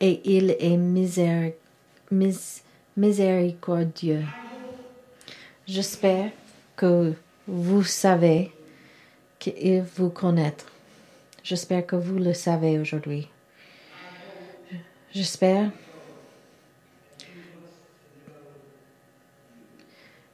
et 0.00 0.20
il 0.24 0.56
est 0.58 0.76
miséricordieux. 0.76 1.56
J'espère 5.66 6.30
que 6.76 7.14
vous 7.46 7.82
savez 7.82 8.52
qu'il 9.38 9.82
vous 9.96 10.10
connaît. 10.10 10.56
J'espère 11.42 11.86
que 11.86 11.96
vous 11.96 12.18
le 12.18 12.34
savez 12.34 12.78
aujourd'hui. 12.78 13.28
J'espère 15.12 15.70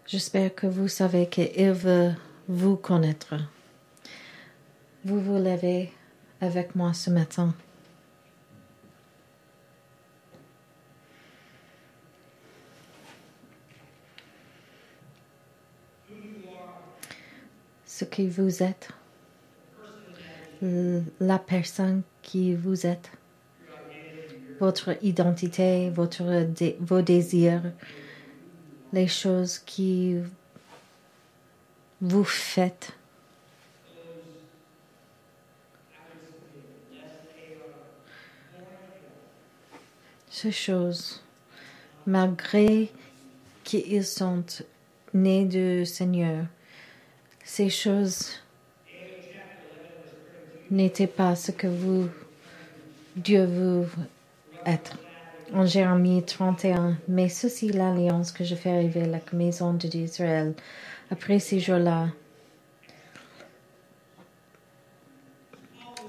J'espère 0.09 0.55
que 0.55 0.67
vous 0.67 0.89
savez 0.89 1.29
qu'il 1.29 1.73
veut 1.73 2.13
vous 2.49 2.77
connaître. 2.77 3.35
Vous 5.05 5.21
vous 5.21 5.39
levez 5.39 5.93
avec 6.41 6.75
moi 6.75 6.93
ce 6.95 7.11
matin. 7.11 7.55
Qui 18.11 18.29
vous 18.29 18.63
êtes, 18.63 18.89
la 20.63 21.39
personne 21.39 22.03
qui 22.23 22.55
vous 22.55 22.87
êtes, 22.87 23.11
votre 24.59 24.97
identité, 25.05 25.91
vos 25.91 27.03
désirs, 27.03 27.63
les 28.93 29.09
choses 29.09 29.59
qui 29.59 30.17
vous 32.01 32.25
faites. 32.25 32.93
Ces 40.31 40.53
choses, 40.53 41.23
malgré 42.07 42.91
qu'ils 43.65 44.05
sont 44.05 44.45
nés 45.13 45.45
du 45.45 45.85
Seigneur, 45.85 46.47
ces 47.47 47.71
choses 47.71 48.33
n'étaient 50.69 51.07
pas 51.07 51.37
ce 51.37 51.53
que 51.53 51.69
vous, 51.69 52.09
Dieu 53.15 53.45
veut 53.45 53.87
être. 54.67 54.99
En 55.55 55.65
Jérémie 55.65 56.25
31, 56.25 56.99
mais 57.07 57.29
ceci 57.29 57.69
l'alliance 57.71 58.33
que 58.33 58.43
je 58.43 58.57
fais 58.57 58.71
arriver 58.71 59.03
à 59.03 59.07
la 59.07 59.21
maison 59.33 59.73
d'Israël 59.73 60.55
après 61.09 61.39
ces 61.39 61.61
jours-là. 61.61 62.09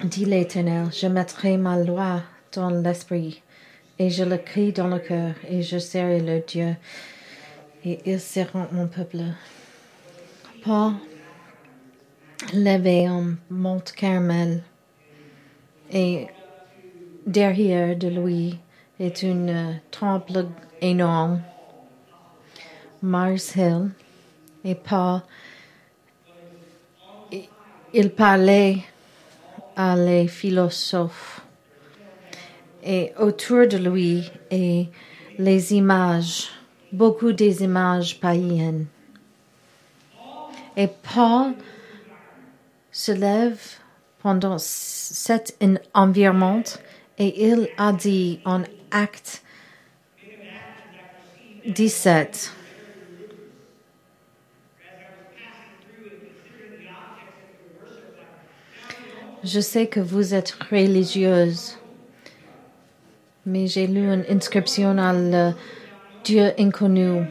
Dit 0.04 0.26
l'Éternel, 0.26 0.88
je 0.92 1.06
mettrai 1.06 1.58
ma 1.58 1.78
loi 1.78 2.24
dans 2.52 2.72
l'esprit 2.72 3.44
et 4.00 4.10
je 4.10 4.24
le 4.24 4.38
crie 4.38 4.74
dans 4.74 4.88
le 4.88 4.98
cœur 4.98 5.36
et 5.48 5.62
je 5.62 5.78
serai 5.78 6.20
le 6.20 6.40
Dieu 6.40 6.76
et 7.86 8.00
ils 8.06 8.20
seront 8.20 8.68
mon 8.72 8.88
peuple. 8.88 9.22
Paul 10.64 10.94
levé 12.54 13.10
en 13.10 13.36
Mont 13.50 13.84
Carmel. 13.96 14.64
Et 15.92 16.28
derrière 17.26 17.96
de 17.96 18.08
lui 18.08 18.60
est 19.00 19.24
une 19.24 19.80
temple 19.92 20.48
énorme, 20.82 21.42
Mars 23.02 23.56
Hill, 23.56 23.92
et 24.64 24.76
Paul, 24.76 25.22
il 27.94 28.10
parlait 28.12 28.78
à 29.76 29.96
les 29.96 30.28
philosophes. 30.28 31.42
Et 32.84 33.14
autour 33.20 33.68
de 33.68 33.78
lui 33.78 34.30
et 34.50 34.88
les 35.38 35.74
images, 35.74 36.50
beaucoup 36.92 37.32
des 37.32 37.64
images 37.64 38.20
païennes. 38.20 38.88
Et 40.76 40.88
Paul 40.88 41.54
se 42.98 43.12
lève 43.12 43.62
pendant 44.24 44.58
cet 44.58 45.56
environnement 45.94 46.64
et 47.20 47.48
il 47.48 47.70
a 47.78 47.94
dit 47.94 48.40
en 48.44 48.64
acte 48.90 49.44
17. 51.68 52.54
Je 59.44 59.60
sais 59.60 59.86
que 59.86 60.00
vous 60.00 60.34
êtes 60.34 60.58
religieuse, 60.72 61.78
mais 63.46 63.68
j'ai 63.68 63.86
lu 63.86 64.12
une 64.12 64.26
inscription 64.28 64.98
à 64.98 65.54
Dieu 66.24 66.52
inconnu. 66.58 67.28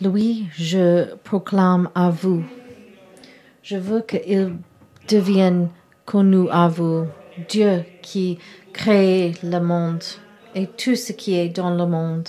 Lui, 0.00 0.46
je 0.56 1.12
proclame 1.24 1.90
à 1.96 2.10
vous. 2.10 2.44
Je 3.64 3.78
veux 3.78 4.02
qu'il 4.02 4.58
devienne 5.08 5.70
connu 6.04 6.50
à 6.50 6.68
vous. 6.68 7.06
Dieu 7.48 7.82
qui 8.02 8.38
crée 8.74 9.32
le 9.42 9.58
monde 9.58 10.04
et 10.54 10.66
tout 10.66 10.94
ce 10.94 11.12
qui 11.12 11.34
est 11.34 11.48
dans 11.48 11.74
le 11.74 11.86
monde. 11.86 12.28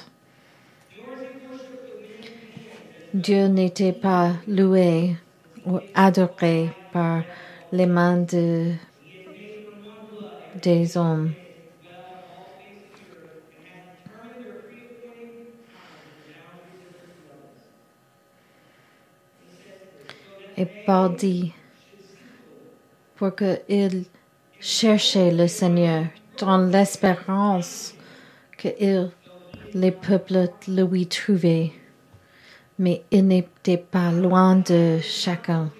Dieu 3.14 3.48
n'était 3.48 3.92
pas 3.92 4.32
loué 4.48 5.18
ou 5.66 5.80
adoré 5.94 6.70
par 6.94 7.24
les 7.74 7.86
mains 7.86 8.22
de, 8.22 8.72
des 10.62 10.96
hommes. 10.96 11.34
Et 20.58 20.66
Paul 20.86 21.16
dit, 21.16 21.52
pour 23.16 23.36
qu'il 23.36 24.06
cherchait 24.60 25.32
le 25.32 25.48
Seigneur 25.48 26.06
dans 26.40 26.58
l'espérance 26.58 27.94
que 28.58 28.70
il, 28.80 29.12
les 29.74 29.92
peuples 29.92 30.48
lui 30.68 31.08
trouvaient, 31.08 31.72
mais 32.80 33.04
il 33.12 33.28
n'était 33.28 33.78
pas 33.78 34.12
loin 34.12 34.56
de 34.56 35.00
chacun. 35.02 35.72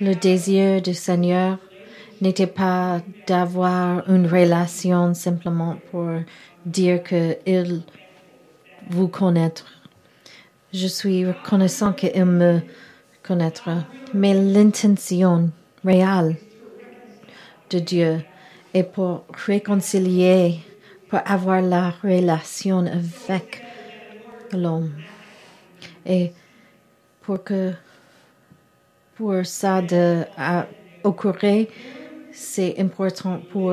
Le 0.00 0.14
désir 0.14 0.80
du 0.80 0.94
Seigneur 0.94 1.58
n'était 2.22 2.46
pas 2.46 3.02
d'avoir 3.26 4.08
une 4.08 4.26
relation 4.26 5.12
simplement 5.12 5.76
pour 5.90 6.08
dire 6.64 7.02
qu'il 7.02 7.82
vous 8.88 9.08
connaître. 9.08 9.66
Je 10.72 10.86
suis 10.86 11.26
reconnaissant 11.26 11.92
qu'il 11.92 12.24
me 12.24 12.60
mais 14.14 14.34
l'intention 14.34 15.50
réelle 15.84 16.36
de 17.70 17.78
Dieu 17.78 18.20
est 18.72 18.84
pour 18.84 19.24
réconcilier, 19.46 20.60
pour 21.08 21.20
avoir 21.24 21.62
la 21.62 21.90
relation 22.02 22.86
avec 22.86 23.62
l'homme. 24.52 24.92
Et 26.04 26.32
pour 27.22 27.42
que 27.42 27.72
pour 29.16 29.44
ça 29.44 29.82
de 29.82 30.24
occorrer, 31.02 31.68
c'est 32.32 32.78
important 32.78 33.40
pour 33.50 33.72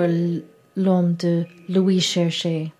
l'homme 0.75 1.15
de 1.15 1.45
lui 1.69 1.99
chercher. 1.99 2.71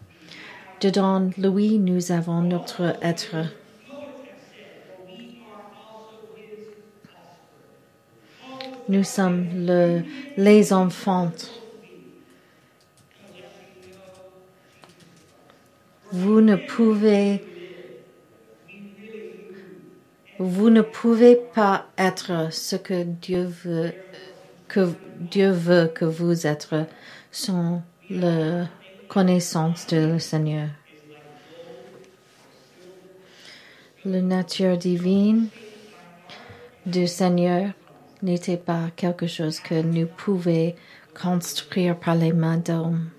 Dedans 0.82 1.30
lui, 1.38 1.78
nous 1.78 2.12
avons 2.12 2.42
notre 2.42 2.96
être. 3.02 3.63
Nous 8.90 9.04
sommes 9.04 9.66
le, 9.66 10.04
les 10.36 10.74
enfants. 10.74 11.32
Vous 16.12 16.42
ne 16.42 16.56
pouvez 16.56 17.44
vous 20.40 20.70
ne 20.70 20.82
pouvez 20.82 21.36
pas 21.36 21.88
être 21.98 22.52
ce 22.52 22.76
que 22.76 23.04
Dieu 23.04 23.44
veut 23.64 23.94
que 24.68 24.90
Dieu 25.20 25.52
veut 25.52 25.88
que 25.88 26.06
vous 26.06 26.46
êtes 26.48 26.76
sans 27.32 27.84
la 28.10 28.68
connaissance 29.08 29.88
de 29.88 30.18
Seigneur. 30.18 30.70
La 34.04 34.22
nature 34.22 34.78
divine 34.78 35.48
du 36.86 37.08
Seigneur 37.08 37.72
n'était 38.24 38.58
pas 38.58 38.90
quelque 38.96 39.28
chose 39.28 39.60
que 39.60 39.82
nous 39.82 40.08
pouvions 40.08 40.74
construire 41.14 42.00
par 42.00 42.16
les 42.16 42.34
mains 42.34 42.58
d'hommes. 42.58 43.10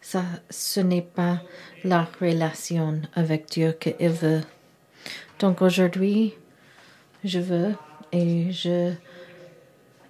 Ça, 0.00 0.24
ce 0.48 0.80
n'est 0.80 1.02
pas 1.02 1.42
la 1.84 2.08
relation 2.20 3.02
avec 3.14 3.46
Dieu 3.50 3.72
qu'il 3.72 4.08
veut. 4.08 4.40
Donc 5.38 5.60
aujourd'hui, 5.60 6.34
je 7.24 7.38
veux 7.38 7.74
et 8.12 8.50
je 8.52 8.92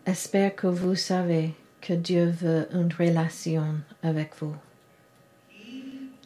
espère 0.07 0.55
que 0.55 0.67
vous 0.67 0.95
savez 0.95 1.55
que 1.81 1.93
Dieu 1.93 2.27
veut 2.27 2.69
une 2.73 2.93
relation 2.93 3.77
avec 4.03 4.33
vous. 4.41 4.55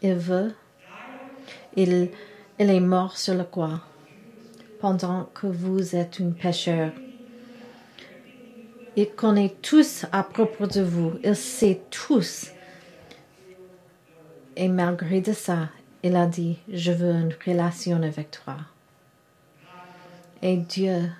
Il 0.02 0.14
veut, 0.14 0.54
il, 1.74 2.10
est 2.58 2.80
mort 2.80 3.16
sur 3.16 3.34
le 3.34 3.44
croix 3.44 3.80
pendant 4.80 5.24
que 5.34 5.46
vous 5.46 5.96
êtes 5.96 6.20
un 6.20 6.30
pécheur. 6.30 6.92
Il 8.98 9.10
connaît 9.10 9.54
tous 9.60 10.06
à 10.10 10.22
propos 10.22 10.66
de 10.66 10.80
vous, 10.80 11.12
il 11.22 11.36
sait 11.36 11.82
tous. 11.90 12.50
Et 14.56 14.68
malgré 14.68 15.20
de 15.20 15.34
ça, 15.34 15.68
il 16.02 16.16
a 16.16 16.26
dit, 16.26 16.58
je 16.72 16.92
veux 16.92 17.12
une 17.12 17.34
relation 17.46 18.02
avec 18.02 18.30
toi. 18.30 18.56
Et 20.40 20.56
Dieu 20.56 21.10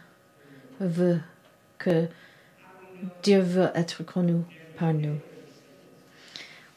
veut 0.81 1.21
que 1.77 2.07
Dieu 3.23 3.41
veut 3.41 3.71
être 3.75 4.03
connu 4.05 4.43
par 4.79 4.95
nous. 4.95 5.19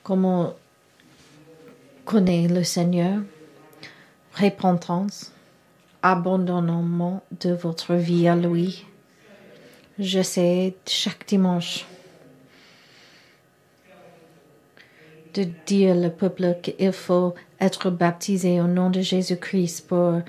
Comment 0.04 0.56
connaît 2.04 2.48
le 2.50 2.64
Seigneur? 2.64 3.22
Repentance, 4.34 5.32
abandonnement 6.02 7.24
de 7.40 7.52
votre 7.54 7.94
vie 7.94 8.28
à 8.28 8.36
lui. 8.36 8.86
J'essaie 10.00 10.76
chaque 10.88 11.28
dimanche 11.28 11.86
de 15.34 15.46
dire 15.66 15.98
au 15.98 16.10
peuple 16.10 16.56
qu'il 16.62 16.94
faut 16.94 17.36
être 17.60 17.90
baptisé 17.90 18.62
au 18.62 18.68
nom 18.68 18.90
de 18.90 19.02
Jésus-Christ 19.02 19.88
pour 19.90 20.22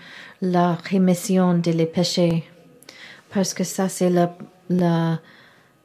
la 0.42 0.74
rémission 0.74 1.54
des 1.54 1.86
péchés. 1.86 2.42
Parce 3.32 3.54
que 3.54 3.62
ça, 3.62 3.88
c'est 3.88 4.10
la, 4.10 4.36
la 4.68 5.20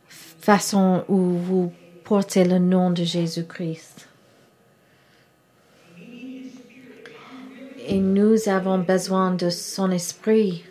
façon 0.10 1.04
où 1.08 1.18
vous 1.18 1.72
portez 2.04 2.44
le 2.44 2.58
nom 2.58 2.90
de 2.90 3.04
Jésus-Christ. 3.04 4.10
Et 7.88 8.00
nous 8.00 8.50
avons 8.50 8.80
besoin 8.80 9.30
de 9.32 9.52
son 9.52 9.92
esprit. 9.92 10.64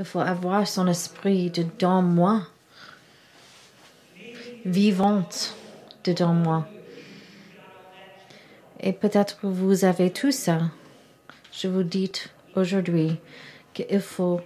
Il 0.00 0.06
faut 0.06 0.20
avoir 0.20 0.66
son 0.66 0.86
esprit 0.86 1.50
dedans 1.50 2.00
moi, 2.00 2.46
vivante 4.64 5.54
dedans 6.04 6.32
moi. 6.32 6.66
Et 8.80 8.94
peut-être 8.94 9.38
que 9.38 9.46
vous 9.46 9.84
avez 9.84 10.10
tout 10.10 10.32
ça. 10.32 10.62
Je 11.52 11.68
vous 11.68 11.82
dis 11.82 12.10
aujourd'hui 12.56 13.18
qu'il 13.74 14.00
faut 14.00 14.40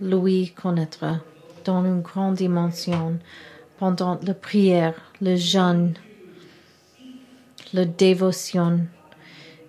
lui 0.00 0.52
connaître 0.52 1.04
dans 1.66 1.84
une 1.84 2.00
grande 2.00 2.36
dimension 2.36 3.18
pendant 3.78 4.18
la 4.22 4.32
prière, 4.32 4.94
le 5.20 5.36
jeûne, 5.36 5.92
la 7.74 7.84
dévotion. 7.84 8.80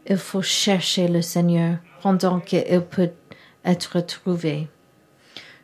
Il 0.05 0.15
faut 0.15 0.41
chercher 0.41 1.09
le 1.09 1.21
Seigneur 1.21 1.79
pendant 2.01 2.39
qu'il 2.39 2.79
peut 2.79 3.11
être 3.65 3.99
trouvé. 3.99 4.69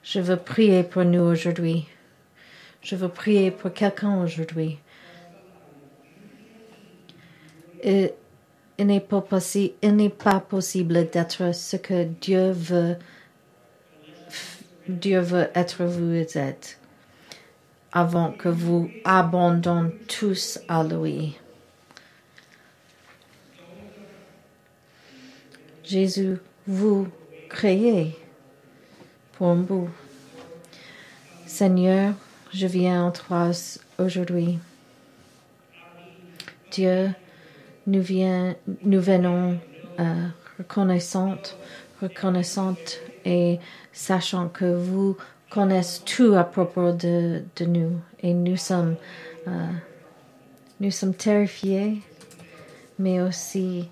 Je 0.03 0.19
veux 0.19 0.35
prier 0.35 0.83
pour 0.83 1.05
nous 1.05 1.21
aujourd'hui. 1.21 1.87
Je 2.81 2.97
veux 2.97 3.07
prier 3.07 3.51
pour 3.51 3.71
quelqu'un 3.71 4.21
aujourd'hui. 4.21 4.77
Il, 7.85 8.11
n'est 8.79 8.99
pas, 8.99 9.21
possible, 9.21 11.09
d'être 11.09 11.55
ce 11.55 11.77
que 11.77 12.03
Dieu 12.03 12.51
veut, 12.51 12.97
Dieu 14.89 15.19
veut 15.19 15.49
être 15.55 15.85
vous 15.85 16.37
êtes 16.37 16.79
avant 17.93 18.31
que 18.31 18.49
vous 18.49 18.89
abandonnez 19.05 19.93
tous 20.07 20.59
à 20.67 20.83
lui. 20.83 21.37
Jésus, 25.83 26.37
vous 26.67 27.07
créez 27.49 28.17
Seigneur, 31.45 32.13
je 32.53 32.65
viens 32.65 33.07
en 33.07 33.11
toi 33.11 33.51
aujourd'hui. 33.99 34.57
Dieu, 36.71 37.09
nous, 37.85 38.01
venons 38.01 39.59
euh, 39.99 40.27
reconnaissantes, 40.57 41.57
et 43.25 43.59
sachant 43.91 44.47
que 44.47 44.73
vous 44.73 45.17
connaissent 45.49 46.03
tout 46.05 46.35
à 46.35 46.45
propos 46.45 46.93
de, 46.93 47.43
nous 47.67 47.99
et 48.21 48.33
nous 48.33 48.55
sommes, 48.55 48.95
euh, 49.49 49.67
nous 50.79 50.91
sommes 50.91 51.15
terrifiés, 51.15 52.01
mais 52.97 53.19
aussi 53.19 53.89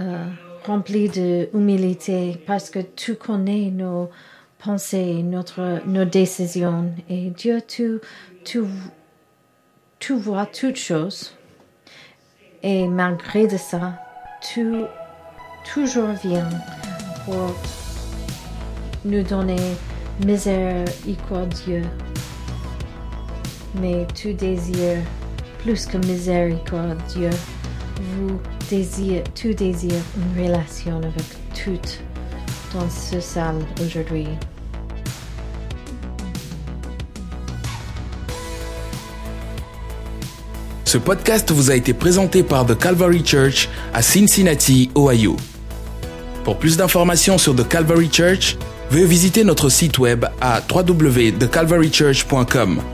euh, 0.00 0.26
remplis 0.64 1.08
d'humilité 1.08 2.42
parce 2.46 2.70
que 2.70 2.78
tu 2.80 3.14
connais 3.14 3.70
nos 3.70 4.10
pensées, 4.58 5.22
notre, 5.22 5.86
nos 5.86 6.04
décisions 6.04 6.90
et 7.08 7.30
Dieu, 7.30 7.60
tu, 7.66 8.00
tu, 8.44 8.62
tu 9.98 10.14
vois 10.14 10.46
toutes 10.46 10.76
choses 10.76 11.36
et 12.62 12.88
malgré 12.88 13.46
de 13.46 13.58
ça, 13.58 13.92
tu 14.40 14.84
toujours 15.72 16.12
viens 16.22 16.48
pour 17.26 17.54
nous 19.04 19.22
donner 19.22 19.76
miséricordieux. 20.24 21.82
Mais 23.80 24.06
tu 24.14 24.32
désires 24.32 25.02
plus 25.58 25.84
que 25.84 25.98
miséricordieux. 25.98 27.30
Vous 28.00 28.40
désirez, 28.70 29.24
tu 29.34 29.54
désires 29.54 30.02
une 30.16 30.44
relation 30.44 30.98
avec 30.98 31.24
toutes 31.54 32.00
dans 32.72 32.88
ce 32.90 33.20
salle 33.20 33.58
aujourd'hui. 33.84 34.28
Ce 40.84 40.98
podcast 40.98 41.50
vous 41.50 41.72
a 41.72 41.74
été 41.74 41.92
présenté 41.92 42.44
par 42.44 42.66
The 42.66 42.78
Calvary 42.78 43.24
Church 43.24 43.68
à 43.92 44.00
Cincinnati, 44.00 44.90
Ohio. 44.96 45.36
Pour 46.44 46.56
plus 46.58 46.76
d'informations 46.76 47.36
sur 47.36 47.56
The 47.56 47.66
Calvary 47.66 48.08
Church, 48.12 48.56
veuillez 48.90 49.06
visiter 49.06 49.42
notre 49.42 49.70
site 49.70 49.98
web 49.98 50.24
à 50.40 50.60
www.thecalvarychurch.com. 50.72 52.93